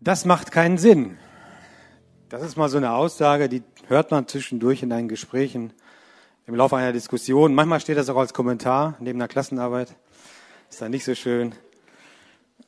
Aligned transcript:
Das 0.00 0.24
macht 0.24 0.52
keinen 0.52 0.78
Sinn. 0.78 1.16
Das 2.28 2.42
ist 2.42 2.56
mal 2.56 2.68
so 2.68 2.76
eine 2.76 2.92
Aussage, 2.92 3.48
die 3.48 3.62
hört 3.88 4.10
man 4.10 4.28
zwischendurch 4.28 4.82
in 4.82 4.90
deinen 4.90 5.08
Gesprächen 5.08 5.72
im 6.46 6.54
Laufe 6.54 6.76
einer 6.76 6.92
Diskussion. 6.92 7.54
Manchmal 7.54 7.80
steht 7.80 7.96
das 7.96 8.08
auch 8.08 8.16
als 8.16 8.34
Kommentar 8.34 8.96
neben 9.00 9.18
einer 9.18 9.28
Klassenarbeit. 9.28 9.96
Ist 10.68 10.82
dann 10.82 10.90
nicht 10.90 11.04
so 11.04 11.14
schön. 11.14 11.54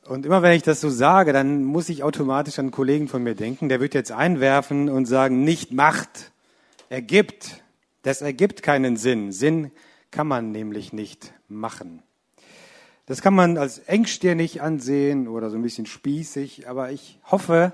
Und 0.05 0.25
immer 0.25 0.41
wenn 0.41 0.53
ich 0.53 0.63
das 0.63 0.81
so 0.81 0.89
sage, 0.89 1.33
dann 1.33 1.63
muss 1.63 1.89
ich 1.89 2.03
automatisch 2.03 2.57
an 2.57 2.65
einen 2.65 2.71
Kollegen 2.71 3.07
von 3.07 3.21
mir 3.21 3.35
denken, 3.35 3.69
der 3.69 3.79
wird 3.79 3.93
jetzt 3.93 4.11
einwerfen 4.11 4.89
und 4.89 5.05
sagen, 5.05 5.43
nicht 5.43 5.71
macht, 5.71 6.31
ergibt. 6.89 7.63
Das 8.01 8.21
ergibt 8.21 8.63
keinen 8.63 8.97
Sinn. 8.97 9.31
Sinn 9.31 9.71
kann 10.09 10.25
man 10.25 10.51
nämlich 10.51 10.93
nicht 10.93 11.33
machen. 11.47 12.01
Das 13.09 13.23
kann 13.23 13.33
man 13.33 13.57
als 13.57 13.79
engstirnig 13.79 14.61
ansehen 14.61 15.27
oder 15.27 15.49
so 15.49 15.55
ein 15.55 15.63
bisschen 15.63 15.87
spießig, 15.87 16.69
aber 16.69 16.91
ich 16.91 17.17
hoffe, 17.23 17.73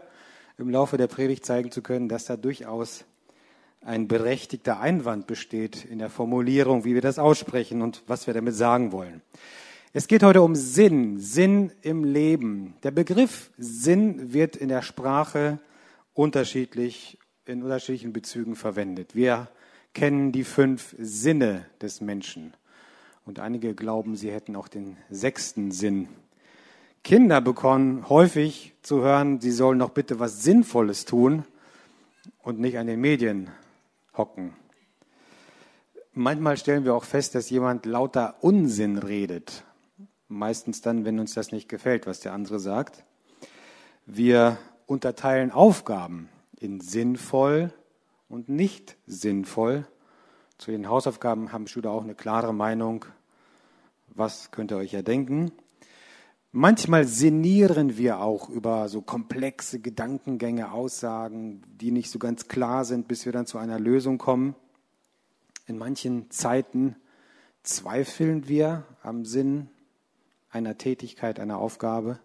im 0.58 0.70
Laufe 0.70 0.96
der 0.96 1.08
Predigt 1.08 1.46
zeigen 1.46 1.72
zu 1.72 1.82
können, 1.82 2.08
dass 2.08 2.24
da 2.24 2.38
durchaus 2.38 3.04
ein 3.82 4.08
berechtigter 4.08 4.80
Einwand 4.80 5.28
besteht 5.28 5.84
in 5.84 6.00
der 6.00 6.10
Formulierung, 6.10 6.86
wie 6.86 6.94
wir 6.94 7.02
das 7.02 7.20
aussprechen 7.20 7.82
und 7.82 8.02
was 8.08 8.28
wir 8.28 8.34
damit 8.34 8.56
sagen 8.56 8.94
wollen. 8.94 9.22
Es 9.92 10.08
geht 10.08 10.24
heute 10.24 10.42
um 10.42 10.56
Sinn, 10.56 11.20
Sinn 11.20 11.74
im 11.82 12.06
Leben. 12.06 12.76
Der 12.84 12.92
Begriff 12.92 13.52
Sinn 13.58 14.32
wird 14.32 14.56
in 14.56 14.70
der 14.70 14.84
Sprache 14.84 15.60
unterschiedlich, 16.14 17.18
in 17.46 17.62
unterschiedlichen 17.62 18.14
Bezügen 18.14 18.56
verwendet. 18.56 19.16
Wir 19.16 19.50
kennen 19.94 20.32
die 20.32 20.46
fünf 20.46 20.96
Sinne 20.98 21.66
des 21.82 22.00
Menschen. 22.00 22.54
Und 23.26 23.40
einige 23.40 23.74
glauben, 23.74 24.16
sie 24.16 24.32
hätten 24.32 24.56
auch 24.56 24.68
den 24.68 24.98
sechsten 25.10 25.72
Sinn. 25.72 26.08
Kinder 27.04 27.42
bekommen 27.42 28.08
häufig 28.08 28.74
zu 28.82 29.02
hören, 29.02 29.42
sie 29.42 29.52
sollen 29.52 29.80
doch 29.80 29.90
bitte 29.90 30.20
was 30.20 30.44
Sinnvolles 30.44 31.06
tun 31.06 31.44
und 32.44 32.60
nicht 32.60 32.78
an 32.78 32.88
den 32.88 33.02
Medien 33.02 33.50
hocken. 34.16 34.54
Manchmal 36.14 36.56
stellen 36.58 36.86
wir 36.86 36.96
auch 36.96 37.04
fest, 37.04 37.36
dass 37.36 37.50
jemand 37.50 37.86
lauter 37.86 38.36
Unsinn 38.42 38.98
redet. 38.98 39.66
Meistens 40.28 40.82
dann, 40.82 41.04
wenn 41.04 41.20
uns 41.20 41.34
das 41.34 41.52
nicht 41.52 41.68
gefällt, 41.68 42.08
was 42.08 42.22
der 42.22 42.34
andere 42.34 42.60
sagt. 42.60 43.04
Wir 44.06 44.58
unterteilen 44.86 45.52
Aufgaben 45.52 46.30
in 46.60 46.80
sinnvoll 46.80 47.74
und 48.30 48.50
nicht 48.50 48.98
sinnvoll. 49.08 49.88
Zu 50.58 50.72
den 50.72 50.88
Hausaufgaben 50.88 51.52
haben 51.52 51.68
Schüler 51.68 51.92
auch 51.92 52.04
eine 52.04 52.16
klare 52.16 52.54
Meinung. 52.54 53.06
Was 54.14 54.52
könnt 54.52 54.72
ihr 54.72 54.78
euch 54.78 54.94
ja 54.94 55.02
denken? 55.02 55.52
Manchmal 56.54 57.06
sinnieren 57.06 57.98
wir 57.98 58.22
auch 58.22 58.48
über 58.48 58.88
so 58.88 59.02
komplexe 59.02 59.80
Gedankengänge, 59.80 60.72
Aussagen, 60.72 61.62
die 61.68 61.92
nicht 61.92 62.10
so 62.10 62.20
ganz 62.20 62.48
klar 62.48 62.86
sind, 62.86 63.10
bis 63.10 63.26
wir 63.26 63.34
dann 63.34 63.46
zu 63.46 63.58
einer 63.58 63.78
Lösung 63.78 64.18
kommen. 64.18 64.56
In 65.68 65.78
manchen 65.78 66.32
Zeiten 66.32 66.96
zweifeln 67.64 68.48
wir 68.48 68.86
am 69.04 69.26
Sinn 69.26 69.70
einer 70.50 70.78
Tätigkeit, 70.78 71.42
einer 71.42 71.58
Aufgabe. 71.58 72.20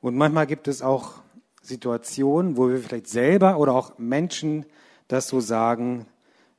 Und 0.00 0.16
manchmal 0.16 0.48
gibt 0.48 0.66
es 0.66 0.82
auch 0.82 1.22
Situationen, 1.62 2.56
wo 2.56 2.68
wir 2.68 2.78
vielleicht 2.78 3.06
selber 3.06 3.58
oder 3.58 3.74
auch 3.74 3.96
Menschen 3.98 4.66
das 5.06 5.28
so 5.28 5.38
sagen, 5.38 6.06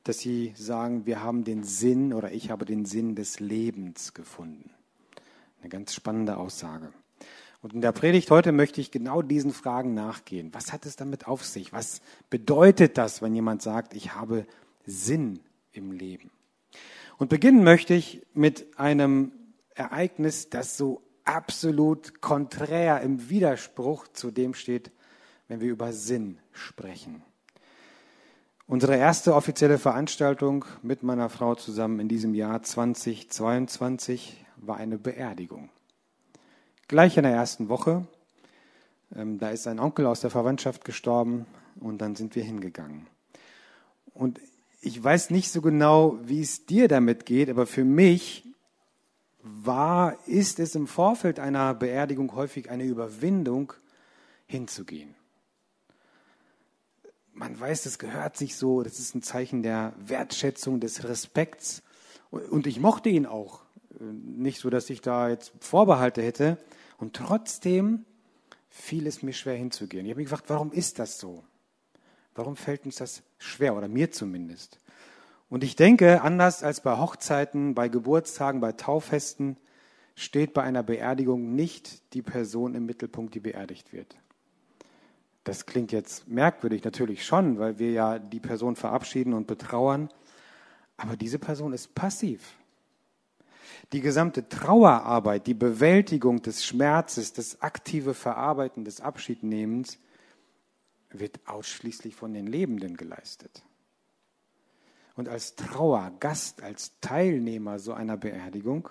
dass 0.04 0.18
sie 0.18 0.52
sagen, 0.56 1.06
wir 1.06 1.22
haben 1.22 1.44
den 1.44 1.64
Sinn 1.64 2.12
oder 2.12 2.32
ich 2.32 2.50
habe 2.50 2.64
den 2.64 2.84
Sinn 2.84 3.14
des 3.14 3.40
Lebens 3.40 4.14
gefunden. 4.14 4.70
Eine 5.60 5.68
ganz 5.68 5.94
spannende 5.94 6.36
Aussage. 6.36 6.92
Und 7.62 7.74
in 7.74 7.82
der 7.82 7.92
Predigt 7.92 8.30
heute 8.30 8.52
möchte 8.52 8.80
ich 8.80 8.90
genau 8.90 9.20
diesen 9.20 9.52
Fragen 9.52 9.92
nachgehen. 9.92 10.54
Was 10.54 10.72
hat 10.72 10.86
es 10.86 10.96
damit 10.96 11.26
auf 11.26 11.44
sich? 11.44 11.72
Was 11.72 12.00
bedeutet 12.30 12.96
das, 12.96 13.20
wenn 13.20 13.34
jemand 13.34 13.60
sagt, 13.60 13.94
ich 13.94 14.14
habe 14.14 14.46
Sinn 14.86 15.40
im 15.72 15.92
Leben? 15.92 16.30
Und 17.18 17.28
beginnen 17.28 17.62
möchte 17.62 17.92
ich 17.92 18.26
mit 18.32 18.78
einem 18.78 19.32
Ereignis, 19.74 20.48
das 20.48 20.78
so 20.78 21.02
absolut 21.24 22.22
konträr 22.22 23.02
im 23.02 23.28
Widerspruch 23.28 24.08
zu 24.08 24.30
dem 24.30 24.54
steht, 24.54 24.90
wenn 25.48 25.60
wir 25.60 25.70
über 25.70 25.92
Sinn 25.92 26.38
sprechen. 26.52 27.22
Unsere 28.70 28.94
erste 28.96 29.34
offizielle 29.34 29.78
Veranstaltung 29.78 30.64
mit 30.80 31.02
meiner 31.02 31.28
Frau 31.28 31.56
zusammen 31.56 31.98
in 31.98 32.06
diesem 32.06 32.34
Jahr 32.34 32.62
2022 32.62 34.46
war 34.58 34.76
eine 34.76 34.96
Beerdigung. 34.96 35.70
Gleich 36.86 37.16
in 37.16 37.24
der 37.24 37.32
ersten 37.32 37.68
Woche, 37.68 38.06
ähm, 39.16 39.40
da 39.40 39.50
ist 39.50 39.66
ein 39.66 39.80
Onkel 39.80 40.06
aus 40.06 40.20
der 40.20 40.30
Verwandtschaft 40.30 40.84
gestorben 40.84 41.46
und 41.80 42.00
dann 42.00 42.14
sind 42.14 42.36
wir 42.36 42.44
hingegangen. 42.44 43.08
Und 44.14 44.38
ich 44.80 45.02
weiß 45.02 45.30
nicht 45.30 45.50
so 45.50 45.62
genau, 45.62 46.20
wie 46.22 46.40
es 46.40 46.64
dir 46.64 46.86
damit 46.86 47.26
geht, 47.26 47.50
aber 47.50 47.66
für 47.66 47.84
mich 47.84 48.44
war, 49.42 50.16
ist 50.28 50.60
es 50.60 50.76
im 50.76 50.86
Vorfeld 50.86 51.40
einer 51.40 51.74
Beerdigung 51.74 52.36
häufig 52.36 52.70
eine 52.70 52.84
Überwindung, 52.84 53.72
hinzugehen 54.46 55.16
man 57.40 57.58
weiß, 57.58 57.84
das 57.84 57.98
gehört 57.98 58.36
sich 58.36 58.54
so, 58.54 58.82
das 58.82 59.00
ist 59.00 59.14
ein 59.14 59.22
Zeichen 59.22 59.62
der 59.62 59.94
Wertschätzung, 59.98 60.78
des 60.78 61.04
Respekts. 61.04 61.82
Und 62.30 62.66
ich 62.66 62.78
mochte 62.78 63.08
ihn 63.08 63.24
auch. 63.24 63.62
Nicht 63.98 64.60
so, 64.60 64.68
dass 64.68 64.90
ich 64.90 65.00
da 65.00 65.30
jetzt 65.30 65.52
Vorbehalte 65.58 66.22
hätte. 66.22 66.58
Und 66.98 67.16
trotzdem 67.16 68.04
fiel 68.68 69.06
es 69.06 69.22
mir 69.22 69.32
schwer 69.32 69.56
hinzugehen. 69.56 70.04
Ich 70.04 70.10
habe 70.10 70.20
mich 70.20 70.28
gefragt, 70.28 70.50
warum 70.50 70.70
ist 70.70 70.98
das 70.98 71.18
so? 71.18 71.42
Warum 72.34 72.56
fällt 72.56 72.84
uns 72.84 72.96
das 72.96 73.22
schwer, 73.38 73.74
oder 73.74 73.88
mir 73.88 74.10
zumindest? 74.10 74.78
Und 75.48 75.64
ich 75.64 75.76
denke, 75.76 76.20
anders 76.20 76.62
als 76.62 76.82
bei 76.82 76.98
Hochzeiten, 76.98 77.74
bei 77.74 77.88
Geburtstagen, 77.88 78.60
bei 78.60 78.72
Tauffesten, 78.72 79.56
steht 80.14 80.52
bei 80.52 80.62
einer 80.62 80.82
Beerdigung 80.82 81.54
nicht 81.54 82.12
die 82.12 82.22
Person 82.22 82.74
im 82.74 82.84
Mittelpunkt, 82.84 83.34
die 83.34 83.40
beerdigt 83.40 83.94
wird. 83.94 84.19
Das 85.44 85.66
klingt 85.66 85.92
jetzt 85.92 86.28
merkwürdig, 86.28 86.84
natürlich 86.84 87.24
schon, 87.24 87.58
weil 87.58 87.78
wir 87.78 87.92
ja 87.92 88.18
die 88.18 88.40
Person 88.40 88.76
verabschieden 88.76 89.32
und 89.32 89.46
betrauern. 89.46 90.10
Aber 90.96 91.16
diese 91.16 91.38
Person 91.38 91.72
ist 91.72 91.94
passiv. 91.94 92.56
Die 93.92 94.00
gesamte 94.00 94.48
Trauerarbeit, 94.48 95.46
die 95.46 95.54
Bewältigung 95.54 96.42
des 96.42 96.64
Schmerzes, 96.64 97.32
das 97.32 97.62
aktive 97.62 98.14
Verarbeiten 98.14 98.84
des 98.84 99.00
Abschiednehmens 99.00 99.98
wird 101.10 101.40
ausschließlich 101.46 102.14
von 102.14 102.32
den 102.32 102.46
Lebenden 102.46 102.96
geleistet. 102.96 103.64
Und 105.16 105.28
als 105.28 105.56
Trauergast, 105.56 106.62
als 106.62 107.00
Teilnehmer 107.00 107.78
so 107.78 107.92
einer 107.92 108.16
Beerdigung 108.16 108.90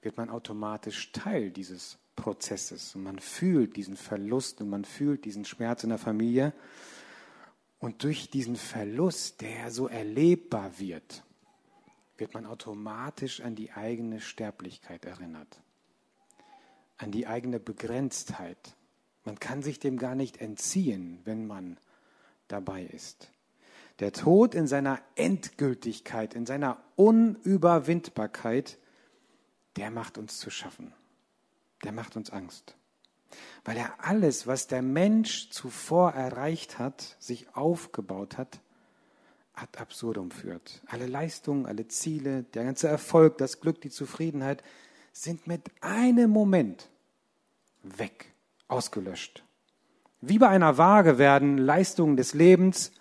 wird 0.00 0.16
man 0.16 0.30
automatisch 0.30 1.12
Teil 1.12 1.50
dieses 1.50 1.98
Prozesses. 2.22 2.94
Und 2.94 3.02
man 3.02 3.18
fühlt 3.18 3.74
diesen 3.74 3.96
Verlust 3.96 4.60
und 4.60 4.70
man 4.70 4.84
fühlt 4.84 5.24
diesen 5.24 5.44
Schmerz 5.44 5.82
in 5.82 5.88
der 5.88 5.98
Familie. 5.98 6.52
Und 7.80 8.04
durch 8.04 8.30
diesen 8.30 8.54
Verlust, 8.54 9.40
der 9.40 9.72
so 9.72 9.88
erlebbar 9.88 10.78
wird, 10.78 11.24
wird 12.16 12.32
man 12.32 12.46
automatisch 12.46 13.40
an 13.40 13.56
die 13.56 13.72
eigene 13.72 14.20
Sterblichkeit 14.20 15.04
erinnert, 15.04 15.60
an 16.96 17.10
die 17.10 17.26
eigene 17.26 17.58
Begrenztheit. 17.58 18.76
Man 19.24 19.40
kann 19.40 19.64
sich 19.64 19.80
dem 19.80 19.98
gar 19.98 20.14
nicht 20.14 20.40
entziehen, 20.40 21.18
wenn 21.24 21.48
man 21.48 21.76
dabei 22.46 22.84
ist. 22.84 23.32
Der 23.98 24.12
Tod 24.12 24.54
in 24.54 24.68
seiner 24.68 25.00
Endgültigkeit, 25.16 26.34
in 26.34 26.46
seiner 26.46 26.80
Unüberwindbarkeit, 26.94 28.78
der 29.74 29.90
macht 29.90 30.18
uns 30.18 30.38
zu 30.38 30.50
schaffen 30.50 30.94
der 31.84 31.92
macht 31.92 32.16
uns 32.16 32.30
Angst. 32.30 32.76
Weil 33.64 33.76
er 33.76 34.04
alles, 34.04 34.46
was 34.46 34.66
der 34.66 34.82
Mensch 34.82 35.50
zuvor 35.50 36.12
erreicht 36.12 36.78
hat, 36.78 37.16
sich 37.18 37.54
aufgebaut 37.54 38.36
hat, 38.36 38.60
ad 39.54 39.78
absurdum 39.78 40.30
führt. 40.30 40.82
Alle 40.86 41.06
Leistungen, 41.06 41.66
alle 41.66 41.88
Ziele, 41.88 42.42
der 42.42 42.64
ganze 42.64 42.88
Erfolg, 42.88 43.38
das 43.38 43.60
Glück, 43.60 43.80
die 43.80 43.90
Zufriedenheit 43.90 44.62
sind 45.12 45.46
mit 45.46 45.70
einem 45.80 46.30
Moment 46.30 46.88
weg, 47.82 48.32
ausgelöscht. 48.68 49.44
Wie 50.20 50.38
bei 50.38 50.48
einer 50.48 50.78
Waage 50.78 51.18
werden 51.18 51.58
Leistungen 51.58 52.16
des 52.16 52.32
Lebens 52.32 52.92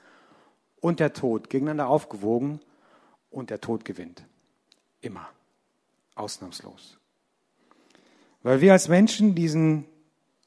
und 0.79 1.00
der 1.00 1.13
Tod 1.13 1.50
gegeneinander 1.50 1.88
aufgewogen 1.88 2.59
und 3.29 3.50
der 3.50 3.61
Tod 3.61 3.85
gewinnt. 3.85 4.25
Immer. 5.01 5.29
Ausnahmslos. 6.15 7.00
Weil 8.43 8.61
wir 8.61 8.73
als 8.73 8.88
Menschen 8.88 9.35
diesen 9.35 9.85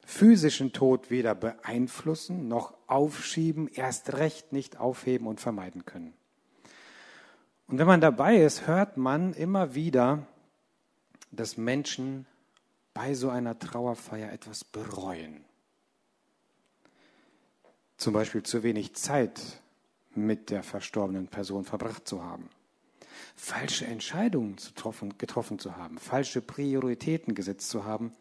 physischen 0.05 0.73
Tod 0.73 1.11
weder 1.11 1.35
beeinflussen 1.35 2.49
noch 2.49 2.75
aufschieben, 2.87 3.69
erst 3.69 4.15
recht 4.15 4.53
nicht 4.53 4.79
aufheben 4.79 5.27
und 5.27 5.41
vermeiden 5.41 5.85
können. 5.85 6.13
Und 7.67 7.79
wenn 7.79 7.87
man 7.87 8.01
dabei 8.01 8.37
ist, 8.37 8.67
hört 8.67 8.97
man 8.97 9.33
immer 9.33 9.75
wieder, 9.75 10.27
dass 11.31 11.57
Menschen 11.57 12.27
bei 12.93 13.15
so 13.15 13.29
einer 13.29 13.59
Trauerfeier 13.59 14.33
etwas 14.33 14.65
bereuen. 14.65 15.45
zum 17.97 18.13
Beispiel 18.13 18.43
zu 18.43 18.63
wenig 18.63 18.95
Zeit 18.95 19.41
mit 20.15 20.51
der 20.51 20.63
verstorbenen 20.63 21.29
Person 21.29 21.65
verbracht 21.65 22.07
zu 22.07 22.23
haben, 22.23 22.51
falsche 23.35 23.87
Entscheidungen 23.87 24.57
getroffen, 25.19 25.59
zu 25.59 25.77
haben, 25.77 25.99
falsche 25.99 26.41
Prioritäten 26.41 27.35
gesetzt 27.35 27.69
zu 27.69 27.85
haben, 27.85 28.13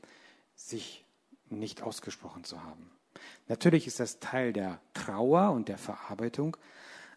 sich 0.55 1.05
nicht 1.49 1.81
ausgesprochen 1.83 2.43
zu 2.43 2.63
haben. 2.63 2.89
Natürlich 3.47 3.87
ist 3.87 3.99
das 3.99 4.19
Teil 4.19 4.53
der 4.53 4.79
Trauer 4.93 5.51
und 5.51 5.69
der 5.69 5.77
Verarbeitung, 5.77 6.57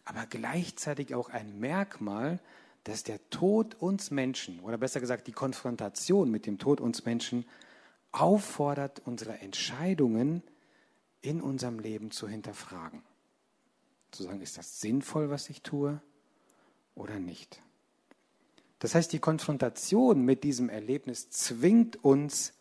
aber 0.05 0.25
gleichzeitig 0.25 1.15
auch 1.15 1.29
ein 1.29 1.59
Merkmal, 1.59 2.39
dass 2.83 3.03
der 3.03 3.19
Tod 3.29 3.75
uns 3.75 4.11
Menschen, 4.11 4.59
oder 4.61 4.77
besser 4.77 5.01
gesagt 5.01 5.27
die 5.27 5.33
Konfrontation 5.33 6.31
mit 6.31 6.45
dem 6.45 6.57
Tod 6.57 6.79
uns 6.79 7.03
Menschen, 7.03 7.45
auffordert, 8.11 9.01
unsere 9.05 9.39
Entscheidungen 9.39 10.43
in 11.21 11.41
unserem 11.41 11.79
Leben 11.79 12.11
zu 12.11 12.27
hinterfragen. 12.27 13.03
Zu 14.11 14.23
sagen, 14.23 14.41
ist 14.41 14.57
das 14.57 14.79
sinnvoll, 14.79 15.29
was 15.29 15.49
ich 15.49 15.61
tue 15.61 16.01
oder 16.95 17.19
nicht? 17.19 17.61
Das 18.79 18.93
heißt, 18.93 19.11
die 19.11 19.19
Konfrontation 19.19 20.21
mit 20.21 20.43
diesem 20.43 20.69
Erlebnis 20.69 21.29
zwingt 21.29 22.03
uns 22.03 22.53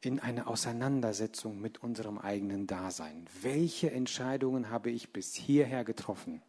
in 0.00 0.20
eine 0.20 0.46
Auseinandersetzung 0.46 1.60
mit 1.60 1.82
unserem 1.82 2.18
eigenen 2.18 2.66
Dasein. 2.66 3.26
Welche 3.42 3.90
Entscheidungen 3.90 4.70
habe 4.70 4.90
ich 4.90 5.12
bis 5.12 5.34
hierher 5.34 5.84
getroffen 5.84 6.40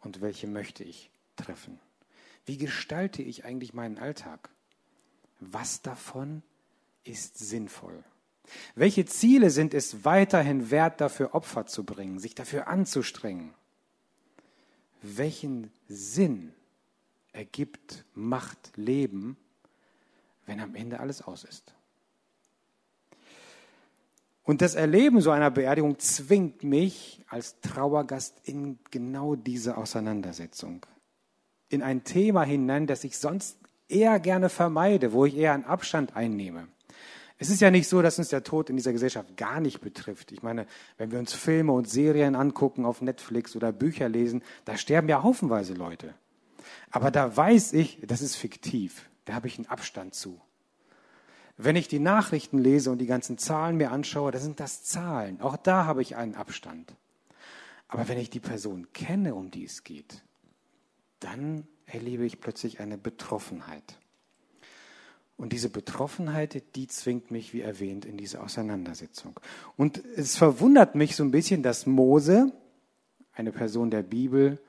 und 0.00 0.20
welche 0.20 0.46
möchte 0.46 0.82
ich 0.82 1.10
treffen? 1.36 1.78
Wie 2.46 2.56
gestalte 2.56 3.22
ich 3.22 3.44
eigentlich 3.44 3.74
meinen 3.74 3.98
Alltag? 3.98 4.48
Was 5.40 5.82
davon 5.82 6.42
ist 7.04 7.38
sinnvoll? 7.38 8.02
Welche 8.74 9.04
Ziele 9.04 9.50
sind 9.50 9.74
es 9.74 10.06
weiterhin 10.06 10.70
wert, 10.70 11.02
dafür 11.02 11.34
Opfer 11.34 11.66
zu 11.66 11.84
bringen, 11.84 12.18
sich 12.18 12.34
dafür 12.34 12.66
anzustrengen? 12.66 13.52
Welchen 15.02 15.70
Sinn 15.86 16.54
ergibt 17.38 18.04
Macht 18.14 18.72
Leben, 18.76 19.36
wenn 20.44 20.60
am 20.60 20.74
Ende 20.74 20.98
alles 20.98 21.22
aus 21.22 21.44
ist? 21.44 21.72
Und 24.42 24.60
das 24.60 24.74
Erleben 24.74 25.20
so 25.20 25.30
einer 25.30 25.50
Beerdigung 25.50 25.98
zwingt 25.98 26.64
mich 26.64 27.22
als 27.28 27.60
Trauergast 27.60 28.40
in 28.44 28.78
genau 28.90 29.36
diese 29.36 29.76
Auseinandersetzung, 29.76 30.84
in 31.68 31.82
ein 31.82 32.02
Thema 32.02 32.42
hinein, 32.42 32.86
das 32.86 33.04
ich 33.04 33.18
sonst 33.18 33.58
eher 33.88 34.18
gerne 34.18 34.48
vermeide, 34.48 35.12
wo 35.12 35.24
ich 35.24 35.36
eher 35.36 35.52
einen 35.52 35.64
Abstand 35.64 36.16
einnehme. 36.16 36.66
Es 37.36 37.50
ist 37.50 37.60
ja 37.60 37.70
nicht 37.70 37.88
so, 37.88 38.02
dass 38.02 38.18
uns 38.18 38.30
der 38.30 38.42
Tod 38.42 38.68
in 38.68 38.76
dieser 38.76 38.92
Gesellschaft 38.92 39.36
gar 39.36 39.60
nicht 39.60 39.80
betrifft. 39.80 40.32
Ich 40.32 40.42
meine, 40.42 40.66
wenn 40.96 41.12
wir 41.12 41.20
uns 41.20 41.34
Filme 41.34 41.72
und 41.72 41.88
Serien 41.88 42.34
angucken 42.34 42.84
auf 42.84 43.00
Netflix 43.00 43.54
oder 43.54 43.70
Bücher 43.70 44.08
lesen, 44.08 44.42
da 44.64 44.76
sterben 44.76 45.08
ja 45.08 45.22
haufenweise 45.22 45.74
Leute. 45.74 46.14
Aber 46.90 47.10
da 47.10 47.36
weiß 47.36 47.72
ich, 47.74 47.98
das 48.06 48.22
ist 48.22 48.36
fiktiv. 48.36 49.08
Da 49.24 49.34
habe 49.34 49.46
ich 49.46 49.58
einen 49.58 49.66
Abstand 49.66 50.14
zu. 50.14 50.40
Wenn 51.56 51.76
ich 51.76 51.88
die 51.88 51.98
Nachrichten 51.98 52.58
lese 52.58 52.90
und 52.90 52.98
die 52.98 53.06
ganzen 53.06 53.36
Zahlen 53.36 53.76
mir 53.76 53.90
anschaue, 53.90 54.30
da 54.30 54.38
sind 54.38 54.60
das 54.60 54.84
Zahlen. 54.84 55.40
Auch 55.40 55.56
da 55.56 55.86
habe 55.86 56.02
ich 56.02 56.16
einen 56.16 56.36
Abstand. 56.36 56.94
Aber 57.88 58.08
wenn 58.08 58.18
ich 58.18 58.30
die 58.30 58.40
Person 58.40 58.92
kenne, 58.92 59.34
um 59.34 59.50
die 59.50 59.64
es 59.64 59.82
geht, 59.82 60.22
dann 61.20 61.66
erlebe 61.86 62.24
ich 62.24 62.40
plötzlich 62.40 62.80
eine 62.80 62.96
Betroffenheit. 62.96 63.98
Und 65.36 65.52
diese 65.52 65.70
Betroffenheit, 65.70 66.62
die 66.74 66.88
zwingt 66.88 67.30
mich, 67.30 67.52
wie 67.54 67.60
erwähnt, 67.60 68.04
in 68.04 68.16
diese 68.16 68.42
Auseinandersetzung. 68.42 69.38
Und 69.76 70.02
es 70.16 70.36
verwundert 70.36 70.94
mich 70.94 71.16
so 71.16 71.22
ein 71.22 71.30
bisschen, 71.30 71.62
dass 71.62 71.86
Mose, 71.86 72.52
eine 73.32 73.52
Person 73.52 73.90
der 73.90 74.02
Bibel, 74.02 74.60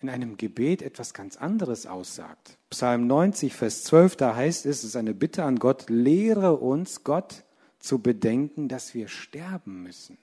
in 0.00 0.08
einem 0.08 0.36
Gebet 0.36 0.82
etwas 0.82 1.12
ganz 1.12 1.36
anderes 1.36 1.86
aussagt. 1.86 2.56
Psalm 2.70 3.06
90, 3.06 3.54
Vers 3.54 3.84
12, 3.84 4.16
da 4.16 4.36
heißt 4.36 4.66
es, 4.66 4.78
es 4.78 4.84
ist 4.84 4.96
eine 4.96 5.14
Bitte 5.14 5.44
an 5.44 5.56
Gott, 5.56 5.90
lehre 5.90 6.56
uns, 6.56 7.02
Gott, 7.02 7.44
zu 7.78 8.00
bedenken, 8.00 8.68
dass 8.68 8.94
wir 8.94 9.08
sterben 9.08 9.82
müssen. 9.82 10.18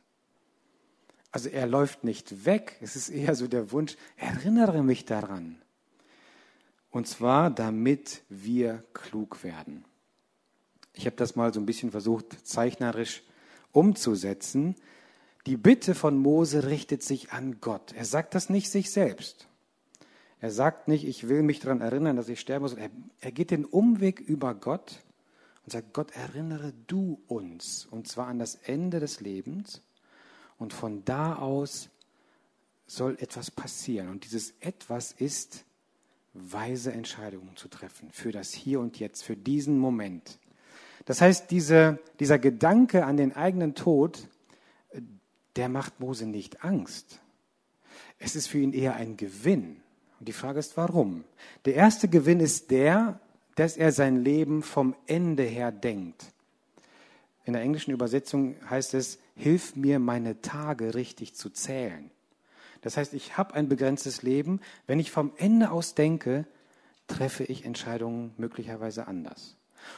Also 1.31 1.50
er 1.50 1.68
läuft 1.68 2.04
nicht 2.06 2.45
weg, 2.45 2.77
es 2.81 2.95
ist 2.95 3.10
eher 3.10 3.36
so 3.36 3.48
der 3.48 3.72
Wunsch, 3.72 3.98
erinnere 4.16 4.83
mich 4.83 5.04
daran. 5.06 5.62
Und 6.92 7.07
zwar, 7.07 7.51
damit 7.51 8.24
wir 8.30 8.86
klug 8.94 9.44
werden. 9.44 9.83
Ich 10.94 11.06
habe 11.06 11.18
das 11.18 11.36
mal 11.36 11.54
so 11.54 11.60
ein 11.60 11.66
bisschen 11.66 11.92
versucht, 11.92 12.48
zeichnerisch 12.48 13.24
umzusetzen. 13.74 14.75
Die 15.45 15.57
Bitte 15.57 15.94
von 15.94 16.18
Mose 16.18 16.68
richtet 16.68 17.04
sich 17.04 17.33
an 17.33 17.60
Gott. 17.60 17.92
Er 17.92 18.06
sagt 18.06 18.33
das 18.33 18.50
nicht 18.50 18.69
sich 18.69 18.92
selbst. 18.92 19.50
Er 20.41 20.51
sagt 20.51 20.87
nicht, 20.87 21.05
ich 21.05 21.27
will 21.27 21.43
mich 21.43 21.59
daran 21.59 21.81
erinnern, 21.81 22.17
dass 22.17 22.29
ich 22.29 22.39
sterben 22.39 22.63
muss. 22.63 22.73
Er, 22.73 22.89
er 23.21 23.31
geht 23.31 23.51
den 23.51 23.65
Umweg 23.65 24.19
über 24.19 24.53
Gott 24.53 25.03
und 25.63 25.71
sagt, 25.71 25.93
Gott, 25.93 26.11
erinnere 26.15 26.73
du 26.87 27.19
uns. 27.27 27.87
Und 27.89 28.07
zwar 28.07 28.27
an 28.27 28.39
das 28.39 28.55
Ende 28.55 28.99
des 28.99 29.21
Lebens. 29.21 29.81
Und 30.57 30.73
von 30.73 31.03
da 31.05 31.35
aus 31.35 31.89
soll 32.87 33.17
etwas 33.19 33.49
passieren. 33.49 34.09
Und 34.09 34.25
dieses 34.25 34.53
etwas 34.59 35.11
ist 35.11 35.65
weise 36.33 36.91
Entscheidungen 36.91 37.55
zu 37.55 37.67
treffen 37.67 38.11
für 38.11 38.31
das 38.31 38.53
Hier 38.53 38.79
und 38.79 38.99
Jetzt, 38.99 39.23
für 39.23 39.37
diesen 39.37 39.79
Moment. 39.79 40.37
Das 41.05 41.21
heißt, 41.21 41.49
diese, 41.51 41.99
dieser 42.19 42.39
Gedanke 42.39 43.05
an 43.05 43.17
den 43.17 43.35
eigenen 43.35 43.73
Tod, 43.73 44.27
der 45.55 45.69
macht 45.69 45.99
Mose 45.99 46.25
nicht 46.25 46.63
Angst. 46.63 47.21
Es 48.19 48.35
ist 48.35 48.47
für 48.47 48.59
ihn 48.59 48.73
eher 48.73 48.95
ein 48.95 49.17
Gewinn. 49.17 49.81
Und 50.19 50.27
die 50.27 50.33
Frage 50.33 50.59
ist, 50.59 50.77
warum? 50.77 51.23
Der 51.65 51.75
erste 51.75 52.07
Gewinn 52.07 52.39
ist 52.39 52.71
der, 52.71 53.19
dass 53.56 53.77
er 53.77 53.91
sein 53.91 54.23
Leben 54.23 54.63
vom 54.63 54.95
Ende 55.07 55.44
her 55.44 55.71
denkt. 55.71 56.25
In 57.45 57.53
der 57.53 57.62
englischen 57.62 57.91
Übersetzung 57.91 58.56
heißt 58.69 58.94
es, 58.95 59.19
hilf 59.35 59.75
mir, 59.75 60.00
meine 60.00 60.41
Tage 60.41 60.95
richtig 60.95 61.35
zu 61.35 61.50
zählen. 61.50 62.09
Das 62.81 62.97
heißt, 62.97 63.13
ich 63.13 63.38
habe 63.38 63.53
ein 63.53 63.69
begrenztes 63.69 64.21
Leben. 64.21 64.62
Wenn 64.88 65.00
ich 65.00 65.12
vom 65.12 65.31
Ende 65.38 65.71
aus 65.71 65.95
denke, 65.95 66.45
treffe 67.07 67.44
ich 67.44 67.65
Entscheidungen 67.65 68.33
möglicherweise 68.38 69.07
anders. 69.07 69.57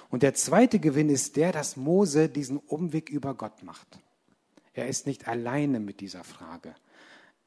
Und 0.09 0.23
der 0.23 0.33
zweite 0.33 0.79
Gewinn 0.79 1.09
ist 1.09 1.37
der, 1.37 1.51
dass 1.51 1.77
Mose 1.77 2.29
diesen 2.29 2.57
Umweg 2.57 3.09
über 3.09 3.33
Gott 3.33 3.63
macht. 3.63 3.99
Er 4.73 4.87
ist 4.87 5.07
nicht 5.07 5.27
alleine 5.27 5.79
mit 5.79 6.01
dieser 6.01 6.23
Frage. 6.23 6.75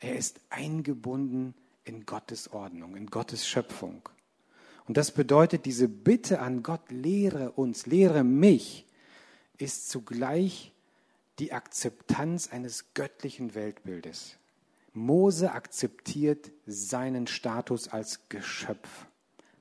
Er 0.01 0.17
ist 0.17 0.41
eingebunden 0.49 1.55
in 1.91 2.07
Gottes 2.07 2.53
Ordnung, 2.53 2.95
in 2.95 3.07
Gottes 3.07 3.49
Schöpfung. 3.49 4.09
Und 4.87 4.97
das 4.97 5.11
bedeutet, 5.11 5.67
diese 5.67 5.89
Bitte 5.89 6.39
an 6.41 6.63
Gott, 6.63 6.93
lehre 6.93 7.51
uns, 7.51 7.87
lehre 7.87 8.23
mich, 8.23 8.87
ist 9.59 9.91
zugleich 9.91 10.73
die 11.41 11.53
Akzeptanz 11.53 12.47
eines 12.47 12.95
göttlichen 12.95 13.57
Weltbildes. 13.57 14.37
Mose 14.93 15.51
akzeptiert 15.51 16.53
seinen 16.65 17.27
Status 17.27 17.89
als 17.89 18.29
Geschöpf, 18.29 19.07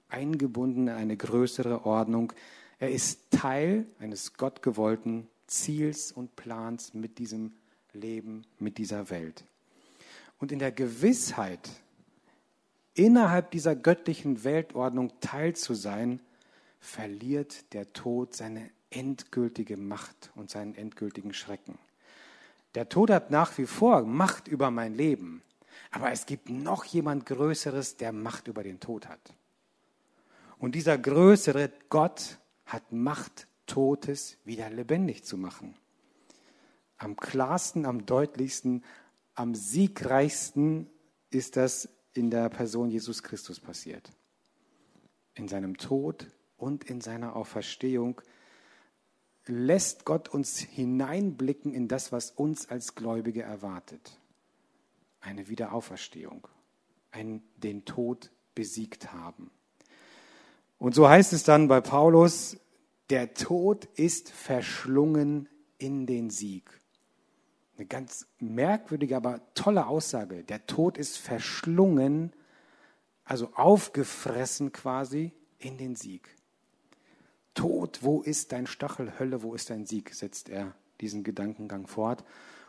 eingebunden 0.07 0.87
in 0.87 0.93
eine 0.93 1.17
größere 1.17 1.83
Ordnung. 1.83 2.31
Er 2.77 2.91
ist 2.91 3.31
Teil 3.31 3.87
eines 3.97 4.35
gottgewollten 4.35 5.27
Ziels 5.47 6.11
und 6.11 6.35
Plans 6.35 6.93
mit 6.93 7.17
diesem 7.17 7.53
Leben, 7.93 8.45
mit 8.59 8.77
dieser 8.77 9.09
Welt. 9.09 9.45
Und 10.37 10.51
in 10.51 10.59
der 10.59 10.71
Gewissheit, 10.71 11.69
innerhalb 12.99 13.51
dieser 13.51 13.75
göttlichen 13.75 14.43
Weltordnung 14.43 15.11
teil 15.21 15.55
zu 15.55 15.73
sein, 15.73 16.19
verliert 16.81 17.73
der 17.73 17.93
Tod 17.93 18.35
seine 18.35 18.69
endgültige 18.89 19.77
Macht 19.77 20.31
und 20.35 20.49
seinen 20.49 20.75
endgültigen 20.75 21.33
Schrecken. 21.33 21.77
Der 22.75 22.89
Tod 22.89 23.09
hat 23.09 23.31
nach 23.31 23.57
wie 23.57 23.65
vor 23.65 24.03
Macht 24.03 24.47
über 24.47 24.69
mein 24.69 24.95
Leben. 24.95 25.41
Aber 25.91 26.11
es 26.11 26.25
gibt 26.25 26.49
noch 26.49 26.83
jemand 26.83 27.25
Größeres, 27.25 27.97
der 27.97 28.11
Macht 28.11 28.47
über 28.47 28.63
den 28.63 28.79
Tod 28.79 29.07
hat. 29.07 29.33
Und 30.57 30.75
dieser 30.75 30.97
größere 30.97 31.71
Gott 31.89 32.37
hat 32.65 32.91
Macht, 32.91 33.47
Totes 33.65 34.37
wieder 34.43 34.69
lebendig 34.69 35.23
zu 35.23 35.37
machen. 35.37 35.73
Am 36.97 37.15
klarsten, 37.15 37.85
am 37.85 38.05
deutlichsten, 38.05 38.83
am 39.35 39.55
siegreichsten 39.55 40.89
ist 41.29 41.55
das 41.55 41.87
in 42.19 42.29
der 42.29 42.49
Person 42.49 42.89
Jesus 42.89 43.23
Christus 43.23 43.59
passiert. 43.61 44.11
In 45.35 45.47
seinem 45.47 45.77
Tod 45.77 46.27
und 46.57 46.83
in 46.83 46.99
seiner 46.99 47.35
Auferstehung 47.37 48.21
lässt 49.45 50.03
Gott 50.03 50.27
uns 50.27 50.59
hineinblicken 50.59 51.73
in 51.73 51.87
das, 51.87 52.11
was 52.11 52.31
uns 52.31 52.69
als 52.69 52.93
Gläubige 52.93 53.41
erwartet. 53.41 54.19
Eine 55.21 55.47
Wiederauferstehung, 55.47 56.47
ein 57.11 57.41
den 57.55 57.85
Tod 57.85 58.31
besiegt 58.53 59.13
haben. 59.13 59.49
Und 60.77 60.95
so 60.95 61.07
heißt 61.07 61.31
es 61.31 61.43
dann 61.43 61.69
bei 61.69 61.79
Paulus, 61.79 62.57
der 63.09 63.33
Tod 63.33 63.85
ist 63.95 64.29
verschlungen 64.29 65.47
in 65.77 66.05
den 66.05 66.29
Sieg. 66.29 66.69
Eine 67.79 67.87
ganz 67.87 68.27
merkwürdige, 68.39 69.15
aber 69.15 69.39
tolle 69.53 69.87
Aussage. 69.87 70.43
Der 70.43 70.67
Tod 70.67 70.97
ist 70.97 71.17
verschlungen, 71.17 72.33
also 73.23 73.53
aufgefressen 73.53 74.73
quasi 74.73 75.31
in 75.59 75.77
den 75.77 75.95
Sieg. 75.95 76.27
Tod, 77.53 77.99
wo 78.01 78.21
ist 78.21 78.51
dein 78.51 78.67
Stachel? 78.67 79.17
Hölle, 79.17 79.43
wo 79.43 79.55
ist 79.55 79.69
dein 79.69 79.85
Sieg? 79.85 80.13
setzt 80.13 80.49
er 80.49 80.75
diesen 80.99 81.23
Gedankengang 81.23 81.87
fort. 81.87 82.25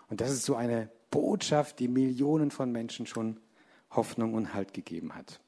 Und 0.08 0.20
das 0.20 0.30
ist 0.30 0.44
so 0.44 0.54
eine 0.54 0.88
Botschaft, 1.10 1.80
die 1.80 1.88
Millionen 1.88 2.52
von 2.52 2.70
Menschen 2.70 3.04
schon 3.04 3.40
Hoffnung 3.90 4.34
und 4.34 4.54
Halt 4.54 4.72
gegeben 4.72 5.16
hat. 5.16 5.40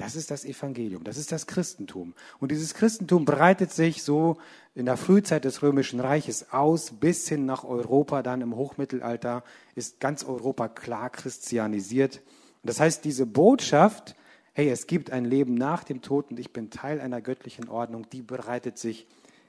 Das 0.00 0.16
ist 0.16 0.30
das 0.30 0.46
Evangelium, 0.46 1.04
das 1.04 1.18
ist 1.18 1.30
das 1.30 1.46
Christentum. 1.46 2.14
Und 2.38 2.50
dieses 2.52 2.72
Christentum 2.72 3.26
breitet 3.26 3.70
sich 3.70 4.02
so 4.02 4.38
in 4.74 4.86
der 4.86 4.96
Frühzeit 4.96 5.44
des 5.44 5.62
Römischen 5.62 6.00
Reiches 6.00 6.54
aus, 6.54 6.92
bis 6.92 7.28
hin 7.28 7.44
nach 7.44 7.64
Europa. 7.64 8.22
Dann 8.22 8.40
im 8.40 8.56
Hochmittelalter 8.56 9.44
ist 9.74 10.00
ganz 10.00 10.24
Europa 10.24 10.68
klar 10.68 11.10
christianisiert. 11.10 12.22
das 12.62 12.80
heißt, 12.80 13.04
diese 13.04 13.26
Botschaft, 13.26 14.16
hey, 14.54 14.70
es 14.70 14.86
gibt 14.86 15.10
ein 15.10 15.26
Leben 15.26 15.52
nach 15.52 15.84
dem 15.84 16.00
Tod 16.00 16.30
und 16.30 16.40
ich 16.40 16.50
bin 16.50 16.70
Teil 16.70 16.98
einer 16.98 17.20
göttlichen 17.20 17.68
Ordnung, 17.68 18.08
die 18.08 18.22
breitet 18.22 18.78
sich 18.78 19.06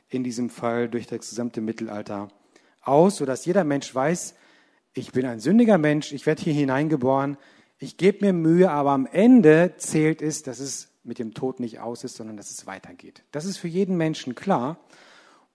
in 0.09 0.25
diesem 0.25 0.49
Fall 0.49 0.89
durch 0.89 1.07
das 1.07 1.29
gesamte 1.29 1.61
Mittelalter 1.61 2.27
aus, 2.81 3.15
sodass 3.15 3.45
jeder 3.45 3.63
Mensch 3.63 3.95
weiß, 3.95 4.35
ich 4.93 5.13
bin 5.13 5.25
ein 5.25 5.39
sündiger 5.39 5.77
Mensch, 5.77 6.11
ich 6.11 6.25
werde 6.25 6.41
hier 6.41 6.53
hineingeboren, 6.53 7.37
ich 7.81 7.97
gebe 7.97 8.23
mir 8.23 8.31
Mühe, 8.31 8.69
aber 8.69 8.91
am 8.91 9.07
Ende 9.07 9.73
zählt 9.77 10.21
es, 10.21 10.43
dass 10.43 10.59
es 10.59 10.89
mit 11.03 11.17
dem 11.17 11.33
Tod 11.33 11.59
nicht 11.59 11.79
aus 11.79 12.03
ist, 12.03 12.15
sondern 12.15 12.37
dass 12.37 12.51
es 12.51 12.67
weitergeht. 12.67 13.23
Das 13.31 13.43
ist 13.43 13.57
für 13.57 13.67
jeden 13.67 13.97
Menschen 13.97 14.35
klar. 14.35 14.77